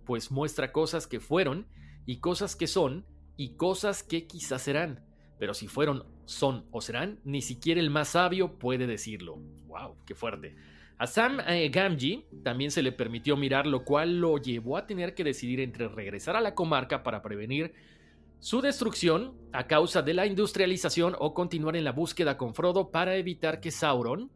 [0.05, 1.67] pues muestra cosas que fueron
[2.05, 3.05] y cosas que son
[3.37, 5.05] y cosas que quizás serán.
[5.39, 9.37] Pero si fueron, son o serán, ni siquiera el más sabio puede decirlo.
[9.67, 9.95] ¡Wow!
[10.05, 10.55] ¡Qué fuerte!
[10.97, 15.13] A Sam eh, Gamgee también se le permitió mirar, lo cual lo llevó a tener
[15.13, 17.73] que decidir entre regresar a la comarca para prevenir
[18.39, 23.15] su destrucción a causa de la industrialización o continuar en la búsqueda con Frodo para
[23.15, 24.31] evitar que Sauron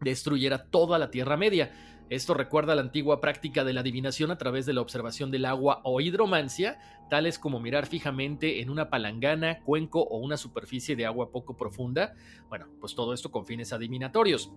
[0.00, 1.99] destruyera toda la Tierra Media.
[2.10, 5.80] Esto recuerda la antigua práctica de la adivinación a través de la observación del agua
[5.84, 11.30] o hidromancia, tales como mirar fijamente en una palangana, cuenco o una superficie de agua
[11.30, 12.14] poco profunda.
[12.48, 14.50] Bueno, pues todo esto con fines adivinatorios.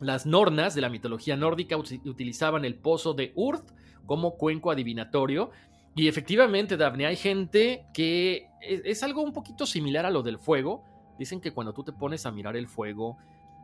[0.00, 3.70] Las nornas de la mitología nórdica utilizaban el pozo de Urth
[4.04, 5.52] como cuenco adivinatorio.
[5.94, 10.40] Y efectivamente, Daphne, hay gente que es, es algo un poquito similar a lo del
[10.40, 10.82] fuego.
[11.20, 13.16] Dicen que cuando tú te pones a mirar el fuego,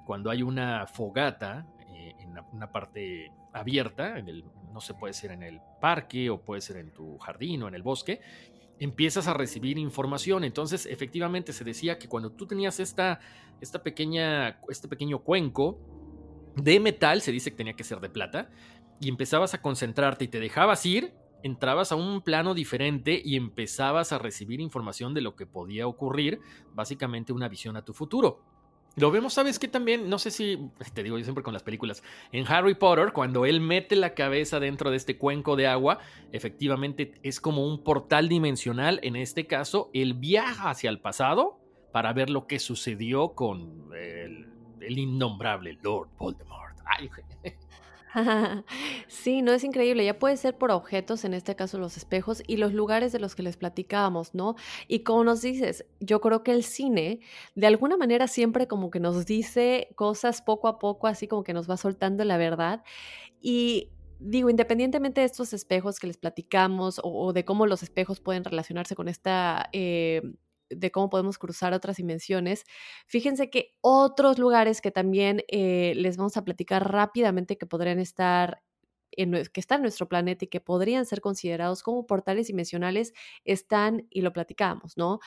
[0.05, 1.67] cuando hay una fogata,
[2.25, 6.61] en una parte abierta, en el, no se puede ser en el parque o puede
[6.61, 8.21] ser en tu jardín o en el bosque,
[8.79, 10.45] empiezas a recibir información.
[10.45, 13.21] Entonces, efectivamente, se decía que cuando tú tenías esta,
[13.61, 15.79] esta pequeña, este pequeño cuenco
[16.57, 18.51] de metal, se dice que tenía que ser de plata,
[19.01, 24.13] y empezabas a concentrarte y te dejabas ir, entrabas a un plano diferente y empezabas
[24.13, 26.41] a recibir información de lo que podía ocurrir,
[26.73, 28.54] básicamente una visión a tu futuro.
[28.97, 29.67] Lo vemos, ¿sabes qué?
[29.67, 33.45] También, no sé si, te digo yo siempre con las películas, en Harry Potter, cuando
[33.45, 35.99] él mete la cabeza dentro de este cuenco de agua,
[36.33, 39.01] efectivamente es como un portal dimensional.
[39.03, 41.59] En este caso, él viaja hacia el pasado
[41.93, 44.47] para ver lo que sucedió con el,
[44.81, 46.79] el innombrable Lord Voldemort.
[46.87, 47.11] Ay,
[49.09, 50.05] Sí, no es increíble.
[50.05, 53.35] Ya puede ser por objetos, en este caso los espejos, y los lugares de los
[53.35, 54.55] que les platicábamos, ¿no?
[54.89, 57.21] Y como nos dices, yo creo que el cine,
[57.55, 61.55] de alguna manera, siempre como que nos dice cosas poco a poco, así como que
[61.55, 62.83] nos va soltando la verdad.
[63.41, 68.45] Y digo, independientemente de estos espejos que les platicamos o, de cómo los espejos pueden
[68.45, 70.23] relacionarse con esta eh,
[70.77, 72.65] de cómo podemos cruzar otras dimensiones.
[73.07, 78.63] Fíjense que otros lugares que también eh, les vamos a platicar rápidamente que podrían estar
[79.13, 83.13] en, que están en nuestro planeta y que podrían ser considerados como portales dimensionales
[83.45, 85.21] están, y lo platicamos, ¿no?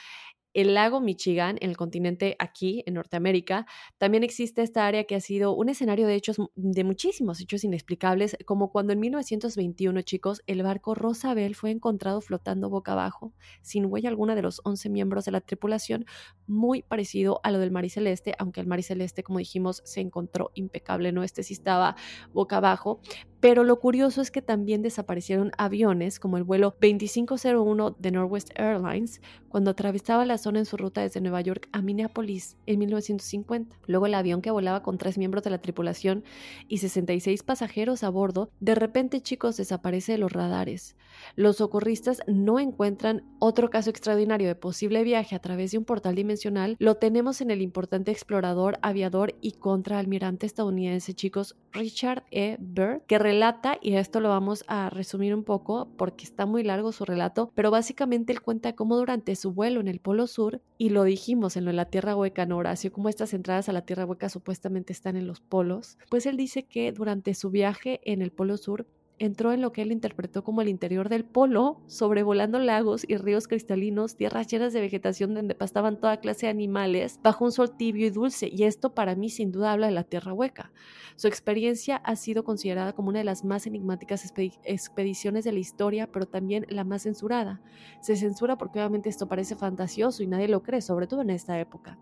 [0.58, 3.68] El lago Michigan, en el continente aquí, en Norteamérica,
[4.00, 8.36] también existe esta área que ha sido un escenario de hechos, de muchísimos hechos inexplicables,
[8.44, 14.10] como cuando en 1921, chicos, el barco Rosabel fue encontrado flotando boca abajo, sin huella
[14.10, 16.06] alguna de los 11 miembros de la tripulación,
[16.48, 21.22] muy parecido a lo del Mariceleste, aunque el Mariceleste, como dijimos, se encontró impecable, ¿no?
[21.22, 21.96] Este sí estaba
[22.34, 23.00] boca abajo,
[23.40, 29.22] pero lo curioso es que también desaparecieron aviones como el vuelo 2501 de Northwest Airlines
[29.50, 33.78] cuando atravesaba la zona en su ruta desde Nueva York a Minneapolis en 1950.
[33.88, 36.24] Luego el avión que volaba con tres miembros de la tripulación
[36.68, 40.96] y 66 pasajeros a bordo, de repente chicos desaparece de los radares.
[41.36, 46.16] Los socorristas no encuentran otro caso extraordinario de posible viaje a través de un portal
[46.16, 46.76] dimensional.
[46.80, 52.58] Lo tenemos en el importante explorador, aviador y contraalmirante estadounidense chicos Richard E.
[52.60, 56.94] Byrd, que relata, y esto lo vamos a resumir un poco porque está muy largo
[56.94, 60.90] su relato, pero básicamente él cuenta cómo durante su vuelo en el Polo Sur, y
[60.90, 62.94] lo dijimos en lo de la Tierra Hueca, ¿no, Horacio?
[62.94, 66.64] Cómo estas entradas a la Tierra Hueca supuestamente están en los polos, pues él dice
[66.64, 68.88] que durante su viaje en el Polo Sur,
[69.20, 73.48] entró en lo que él interpretó como el interior del polo, sobrevolando lagos y ríos
[73.48, 78.08] cristalinos, tierras llenas de vegetación donde pastaban toda clase de animales, bajo un sol tibio
[78.08, 80.72] y dulce, y esto para mí sin duda habla de la Tierra Hueca.
[81.16, 84.32] Su experiencia ha sido considerada como una de las más enigmáticas
[84.64, 87.62] expediciones de la historia, pero también la más censurada.
[88.02, 91.60] Se censura porque obviamente esto parece fantasioso y nadie lo cree, sobre todo en esta
[91.60, 91.98] época.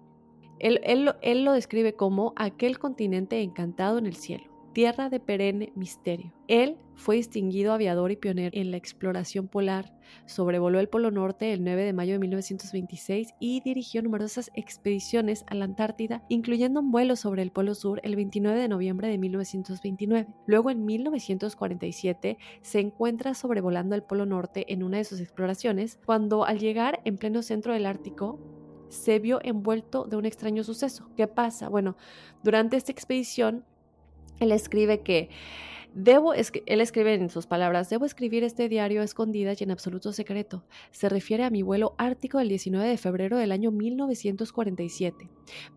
[0.59, 1.05] Él,
[1.45, 6.33] lo describe como aquel continente encantado en el cielo tierra de perenne misterio.
[6.49, 9.93] Él fue distinguido aviador y pionero en la exploración polar,
[10.25, 15.55] sobrevoló el Polo Norte el 9 de mayo de 1926 y dirigió numerosas expediciones a
[15.55, 20.27] la Antártida, incluyendo un vuelo sobre el Polo Sur el 29 de noviembre de 1929.
[20.45, 26.43] Luego, en 1947, se encuentra sobrevolando el Polo Norte en una de sus exploraciones, cuando
[26.43, 28.41] al llegar en pleno centro del Ártico,
[28.89, 31.09] se vio envuelto de un extraño suceso.
[31.15, 31.69] ¿Qué pasa?
[31.69, 31.95] Bueno,
[32.43, 33.63] durante esta expedición
[34.39, 35.29] él escribe que
[35.95, 40.11] Debo, él escribe en sus palabras, debo escribir este diario a escondidas y en absoluto
[40.11, 40.65] secreto.
[40.91, 45.29] Se refiere a mi vuelo ártico del 19 de febrero del año 1947.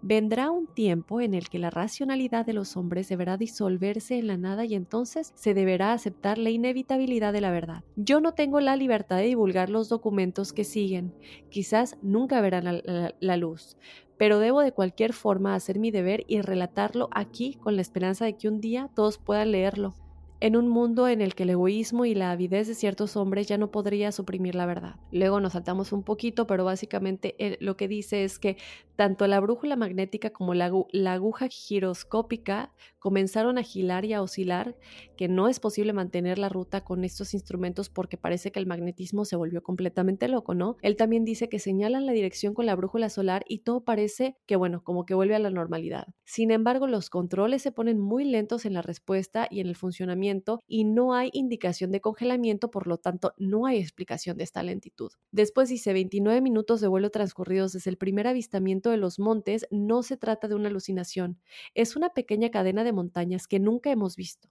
[0.02, 4.36] Vendrá un tiempo en el que la racionalidad de los hombres deberá disolverse en la
[4.36, 7.85] nada y entonces se deberá aceptar la inevitabilidad de la verdad.
[7.94, 11.14] Yo no tengo la libertad de divulgar los documentos que siguen.
[11.48, 13.76] Quizás nunca verán la, la luz,
[14.18, 18.36] pero debo de cualquier forma hacer mi deber y relatarlo aquí con la esperanza de
[18.36, 19.94] que un día todos puedan leerlo
[20.40, 23.59] en un mundo en el que el egoísmo y la avidez de ciertos hombres ya
[23.59, 24.97] no podría suprimir la verdad.
[25.10, 28.56] Luego nos saltamos un poquito, pero básicamente lo que dice es que
[28.97, 30.66] tanto la brújula magnética como la,
[31.12, 34.77] aguja giroscópica comenzaron a girar y a oscilar,
[35.16, 39.24] que no es posible mantener la ruta con estos instrumentos porque parece que el magnetismo
[39.24, 40.77] se volvió completamente loco, ¿no?
[40.82, 44.56] Él también dice que señalan la dirección con la brújula solar y todo parece que,
[44.56, 46.09] bueno, como que vuelve a la normalidad.
[46.24, 50.27] Sin embargo, los controles se ponen muy lentos en la respuesta y en el funcionamiento
[50.66, 55.10] y no hay indicación de congelamiento, por lo tanto no hay explicación de esta lentitud.
[55.32, 60.02] Después dice 29 minutos de vuelo transcurridos desde el primer avistamiento de los montes, no
[60.02, 61.38] se trata de una alucinación,
[61.74, 64.48] es una pequeña cadena de montañas que nunca hemos visto.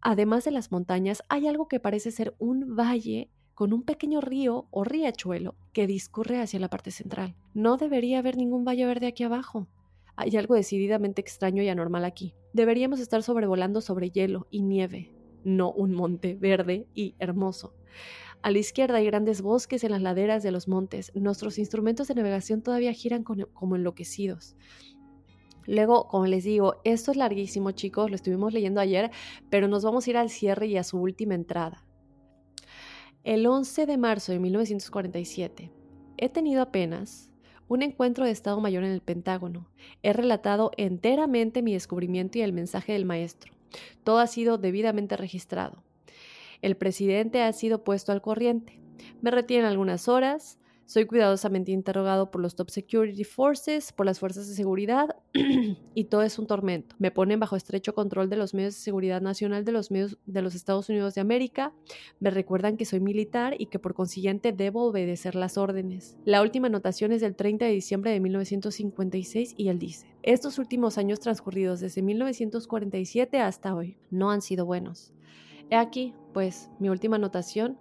[0.00, 4.68] Además de las montañas, hay algo que parece ser un valle con un pequeño río
[4.70, 7.34] o riachuelo que discurre hacia la parte central.
[7.54, 9.66] No debería haber ningún valle verde aquí abajo.
[10.14, 12.34] Hay algo decididamente extraño y anormal aquí.
[12.52, 15.12] Deberíamos estar sobrevolando sobre hielo y nieve,
[15.56, 17.74] no un monte verde y hermoso.
[18.42, 21.10] A la izquierda hay grandes bosques en las laderas de los montes.
[21.14, 24.56] Nuestros instrumentos de navegación todavía giran como enloquecidos.
[25.66, 29.10] Luego, como les digo, esto es larguísimo, chicos, lo estuvimos leyendo ayer,
[29.50, 31.84] pero nos vamos a ir al cierre y a su última entrada.
[33.24, 35.70] El 11 de marzo de 1947,
[36.16, 37.30] he tenido apenas
[37.66, 39.68] un encuentro de Estado Mayor en el Pentágono.
[40.02, 43.57] He relatado enteramente mi descubrimiento y el mensaje del maestro.
[44.04, 45.82] Todo ha sido debidamente registrado.
[46.62, 48.80] El presidente ha sido puesto al corriente.
[49.20, 50.58] Me retienen algunas horas.
[50.88, 55.16] Soy cuidadosamente interrogado por los Top Security Forces, por las fuerzas de seguridad,
[55.94, 56.96] y todo es un tormento.
[56.98, 60.40] Me ponen bajo estrecho control de los medios de seguridad nacional de los medios de
[60.40, 61.74] los Estados Unidos de América.
[62.20, 66.16] Me recuerdan que soy militar y que por consiguiente debo obedecer las órdenes.
[66.24, 70.96] La última anotación es del 30 de diciembre de 1956 y él dice: Estos últimos
[70.96, 75.12] años transcurridos desde 1947 hasta hoy no han sido buenos.
[75.68, 77.78] He aquí, pues, mi última anotación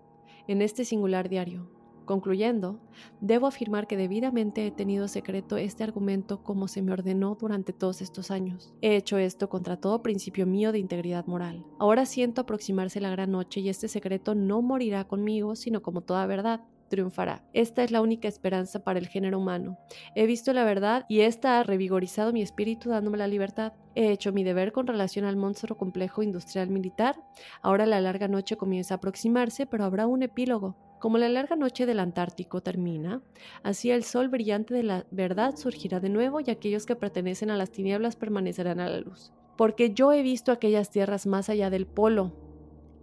[0.49, 1.76] en este singular diario.
[2.07, 2.79] Concluyendo,
[3.19, 8.01] debo afirmar que debidamente he tenido secreto este argumento como se me ordenó durante todos
[8.01, 8.73] estos años.
[8.81, 11.65] He hecho esto contra todo principio mío de integridad moral.
[11.79, 16.25] Ahora siento aproximarse la gran noche y este secreto no morirá conmigo, sino como toda
[16.27, 17.43] verdad triunfará.
[17.51, 19.77] Esta es la única esperanza para el género humano.
[20.15, 23.73] He visto la verdad y esta ha revigorizado mi espíritu dándome la libertad.
[23.95, 27.21] He hecho mi deber con relación al monstruo complejo industrial militar.
[27.61, 30.86] Ahora la larga noche comienza a aproximarse, pero habrá un epílogo.
[30.99, 33.21] Como la larga noche del Antártico termina,
[33.61, 37.57] así el sol brillante de la verdad surgirá de nuevo y aquellos que pertenecen a
[37.57, 39.31] las tinieblas permanecerán a la luz.
[39.57, 42.33] Porque yo he visto aquellas tierras más allá del polo,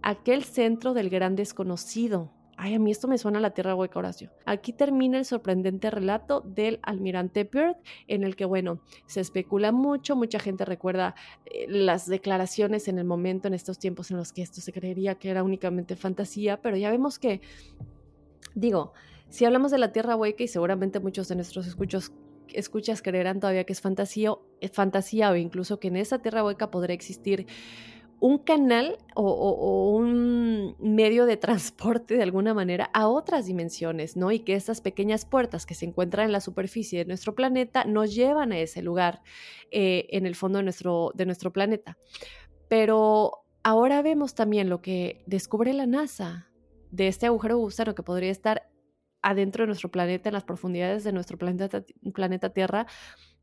[0.01, 2.31] aquel centro del gran desconocido.
[2.57, 4.31] Ay, a mí esto me suena a la tierra hueca, Horacio.
[4.45, 7.75] Aquí termina el sorprendente relato del almirante Byrd,
[8.07, 11.15] en el que, bueno, se especula mucho, mucha gente recuerda
[11.45, 15.15] eh, las declaraciones en el momento, en estos tiempos en los que esto se creería
[15.15, 17.41] que era únicamente fantasía, pero ya vemos que
[18.55, 18.93] Digo,
[19.29, 22.13] si hablamos de la Tierra Hueca y seguramente muchos de nuestros escuchos,
[22.53, 26.71] escuchas creerán todavía que es fantasía, es fantasía o incluso que en esa Tierra Hueca
[26.71, 27.45] podría existir
[28.25, 34.31] un canal o, un medio de transporte de alguna manera a otras dimensiones, ¿no?
[34.31, 38.15] Y que estas pequeñas puertas que se encuentran en la superficie de nuestro planeta nos
[38.15, 39.21] llevan a ese lugar
[39.69, 41.99] eh, en el fondo de nuestro, de nuestro planeta.
[42.67, 46.49] Pero ahora vemos también lo que descubre la NASA
[46.89, 48.71] de este agujero gusano que podría estar
[49.21, 52.87] adentro de nuestro planeta, en las profundidades de nuestro planeta, planeta Tierra.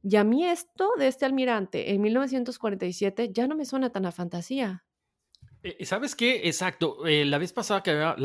[0.02, 4.12] Y a mí esto de este almirante en 1947 ya no me suena tan a
[4.12, 4.84] fantasía.
[5.62, 6.48] Eh, ¿Sabes qué?
[6.48, 7.06] Exacto.
[7.06, 8.16] Eh, la vez pasada que ah,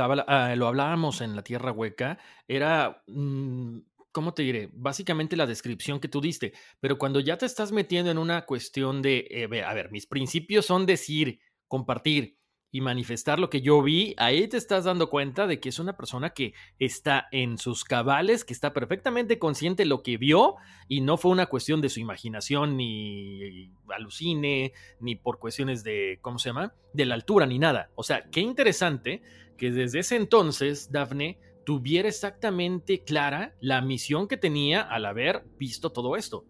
[0.56, 2.18] lo hablábamos en la Tierra Hueca,
[2.48, 3.80] era, mm,
[4.12, 4.70] ¿cómo te diré?
[4.74, 6.54] Básicamente la descripción que tú diste.
[6.80, 10.66] Pero cuando ya te estás metiendo en una cuestión de, eh, a ver, mis principios
[10.66, 12.40] son decir, compartir,
[12.72, 15.96] y manifestar lo que yo vi, ahí te estás dando cuenta de que es una
[15.96, 20.56] persona que está en sus cabales, que está perfectamente consciente de lo que vio
[20.88, 26.40] y no fue una cuestión de su imaginación ni alucine, ni por cuestiones de, ¿cómo
[26.40, 26.74] se llama?
[26.94, 27.90] De la altura ni nada.
[27.96, 29.22] O sea, qué interesante
[29.58, 35.92] que desde ese entonces, Dafne, tuviera exactamente clara la misión que tenía al haber visto
[35.92, 36.46] todo esto.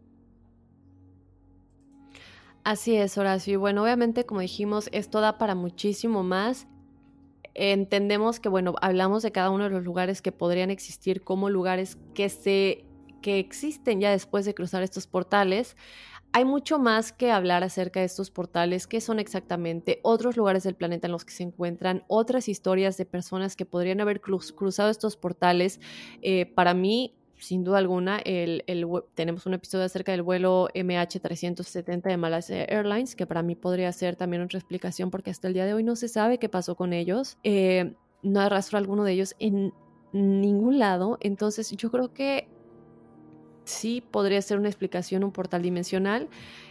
[2.68, 3.54] Así es, Horacio.
[3.54, 6.68] Y bueno, obviamente, como dijimos, esto da para muchísimo más.
[7.54, 11.98] Entendemos que, bueno, hablamos de cada uno de los lugares que podrían existir como lugares
[12.14, 12.84] que se
[13.22, 15.78] que existen ya después de cruzar estos portales.
[16.34, 20.76] Hay mucho más que hablar acerca de estos portales, qué son exactamente, otros lugares del
[20.76, 25.16] planeta en los que se encuentran, otras historias de personas que podrían haber cruzado estos
[25.16, 25.80] portales.
[26.22, 28.64] Eh, para mí, sin duda alguna, el,
[29.14, 34.16] tenemos un episodio acerca del vuelo MH370 de Malaysia Airlines, que para mí podría ser
[34.16, 36.94] también otra explicación porque hasta el día de hoy no se sabe qué pasó con
[36.94, 37.38] ellos.
[37.44, 37.94] Eh,
[38.24, 39.74] no hay rastro alguno de ellos en
[40.14, 41.18] ningún lado.
[41.22, 42.48] Entonces yo creo que
[43.66, 46.30] sí podría ser una explicación, un portal dimensional.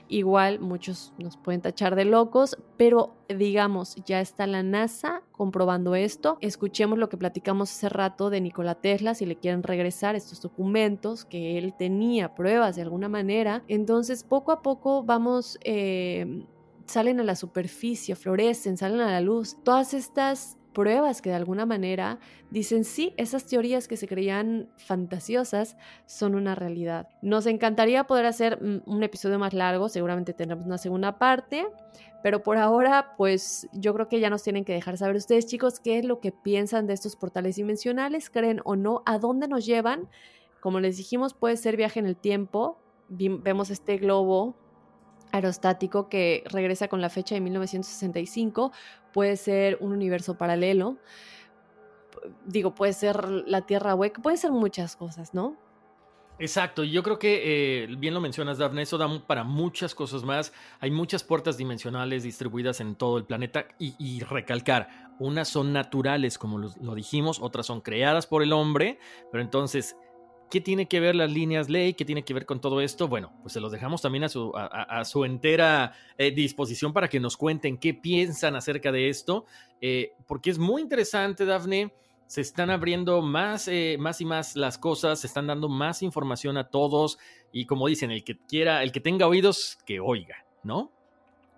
[0.08, 6.38] Igual muchos nos pueden tachar de locos, pero digamos, ya está la NASA comprobando esto.
[6.40, 11.24] Escuchemos lo que platicamos hace rato de Nikola Tesla, si le quieren regresar estos documentos,
[11.24, 13.62] que él tenía pruebas de alguna manera.
[13.68, 15.58] Entonces, poco a poco vamos...
[15.64, 16.44] Eh,
[16.86, 19.56] salen a la superficie, florecen, salen a la luz.
[19.64, 22.18] Todas estas pruebas que de alguna manera
[22.50, 27.08] dicen sí, esas teorías que se creían fantasiosas son una realidad.
[27.22, 31.66] Nos encantaría poder hacer un episodio más largo, seguramente tendremos una segunda parte,
[32.22, 35.80] pero por ahora pues yo creo que ya nos tienen que dejar saber ustedes chicos
[35.80, 39.64] qué es lo que piensan de estos portales dimensionales, creen o no, a dónde nos
[39.64, 40.10] llevan.
[40.60, 42.78] Como les dijimos, puede ser viaje en el tiempo.
[43.08, 44.56] Vemos este globo
[45.32, 48.72] aerostático que regresa con la fecha de 1965,
[49.16, 50.98] puede ser un universo paralelo,
[52.44, 55.56] digo, puede ser la Tierra hueca, puede ser muchas cosas, ¿no?
[56.38, 60.52] Exacto, yo creo que eh, bien lo mencionas, Daphne, eso da para muchas cosas más.
[60.80, 66.58] Hay muchas puertas dimensionales distribuidas en todo el planeta y, recalcar, unas son naturales, como
[66.58, 68.98] lo, dijimos, otras son creadas por el hombre,
[69.32, 69.96] pero entonces
[70.50, 71.94] ¿Qué tiene que ver las líneas ley?
[71.94, 73.08] ¿Qué tiene que ver con todo esto?
[73.08, 77.78] Bueno, pues se los dejamos también a su, entera eh, disposición para que nos cuenten
[77.78, 79.44] qué piensan acerca de esto,
[79.80, 81.92] eh, porque es muy interesante, Dafne.
[82.28, 86.56] Se están abriendo más, eh, más y más las cosas, se están dando más información
[86.56, 87.18] a todos
[87.52, 90.95] y como dicen, el que quiera, el que tenga oídos, que oiga, ¿no?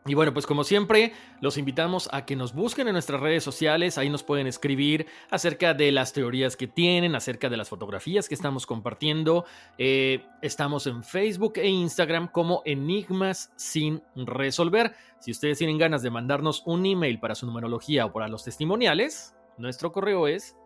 [0.08, 1.12] Y bueno, pues como siempre,
[1.42, 5.74] los invitamos a que nos busquen en nuestras redes sociales, ahí nos pueden escribir acerca
[5.74, 9.44] de las teorías que tienen, acerca de las fotografías que estamos compartiendo.
[9.76, 14.94] Eh, estamos en Facebook e Instagram como Enigmas sin resolver.
[15.18, 19.36] Si ustedes tienen ganas de mandarnos un email para su numerología o para los testimoniales,
[19.58, 20.56] nuestro correo es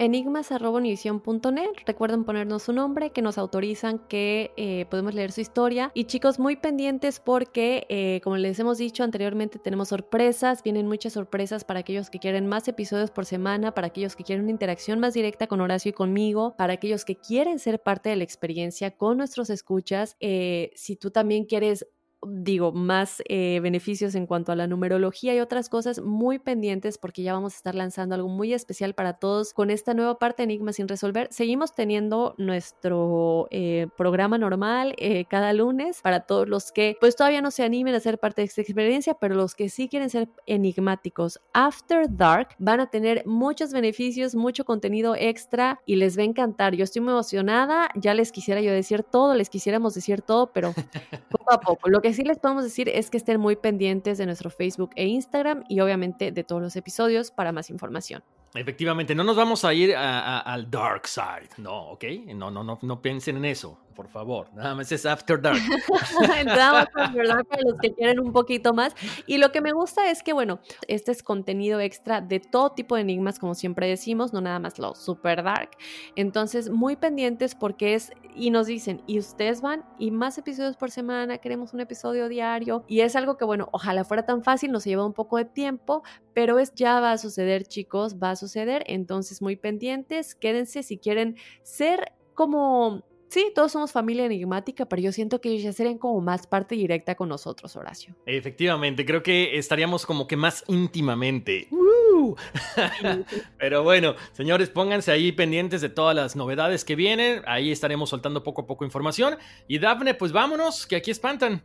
[0.00, 1.70] enigmas.univision.net.
[1.86, 5.92] Recuerden ponernos su nombre, que nos autorizan que eh, podemos leer su historia.
[5.94, 10.62] Y chicos, muy pendientes porque, eh, como les hemos dicho anteriormente, tenemos sorpresas.
[10.62, 14.44] Vienen muchas sorpresas para aquellos que quieren más episodios por semana, para aquellos que quieren
[14.44, 18.16] una interacción más directa con Horacio y conmigo, para aquellos que quieren ser parte de
[18.16, 20.16] la experiencia con nuestros escuchas.
[20.20, 21.86] Eh, si tú también quieres
[22.26, 27.22] digo, más eh, beneficios en cuanto a la numerología y otras cosas muy pendientes porque
[27.22, 30.44] ya vamos a estar lanzando algo muy especial para todos con esta nueva parte de
[30.44, 31.28] Enigmas sin resolver.
[31.30, 37.40] Seguimos teniendo nuestro eh, programa normal eh, cada lunes para todos los que pues todavía
[37.40, 40.28] no se animen a ser parte de esta experiencia, pero los que sí quieren ser
[40.46, 46.26] enigmáticos After Dark van a tener muchos beneficios, mucho contenido extra y les va a
[46.26, 46.74] encantar.
[46.74, 50.74] Yo estoy muy emocionada, ya les quisiera yo decir todo, les quisiéramos decir todo, pero
[51.30, 51.88] poco a poco.
[51.88, 55.06] Lo que sí les podemos decir es que estén muy pendientes de nuestro Facebook e
[55.06, 58.22] Instagram y obviamente de todos los episodios para más información.
[58.54, 62.04] Efectivamente, no nos vamos a ir al dark side, no, ¿ok?
[62.34, 63.78] No, no, no, no piensen en eso.
[64.00, 64.46] Por favor.
[64.54, 65.60] Nada más es After Dark.
[66.46, 68.94] Nada más After para los que quieren un poquito más.
[69.26, 72.94] Y lo que me gusta es que, bueno, este es contenido extra de todo tipo
[72.94, 75.72] de enigmas, como siempre decimos, no nada más lo super dark.
[76.16, 80.90] Entonces, muy pendientes porque es, y nos dicen, y ustedes van, y más episodios por
[80.90, 82.84] semana, queremos un episodio diario.
[82.88, 86.04] Y es algo que, bueno, ojalá fuera tan fácil, nos lleva un poco de tiempo,
[86.32, 88.82] pero es ya va a suceder, chicos, va a suceder.
[88.86, 95.12] Entonces, muy pendientes, quédense si quieren ser como Sí, todos somos familia enigmática, pero yo
[95.12, 98.16] siento que ellos ya serían como más parte directa con nosotros, Horacio.
[98.26, 101.68] Efectivamente, creo que estaríamos como que más íntimamente.
[103.58, 107.42] pero bueno, señores, pónganse ahí pendientes de todas las novedades que vienen.
[107.46, 109.36] Ahí estaremos soltando poco a poco información.
[109.68, 111.62] Y Dafne, pues vámonos, que aquí espantan.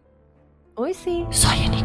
[0.75, 1.25] Hoy sí.
[1.31, 1.84] Soy enigmático.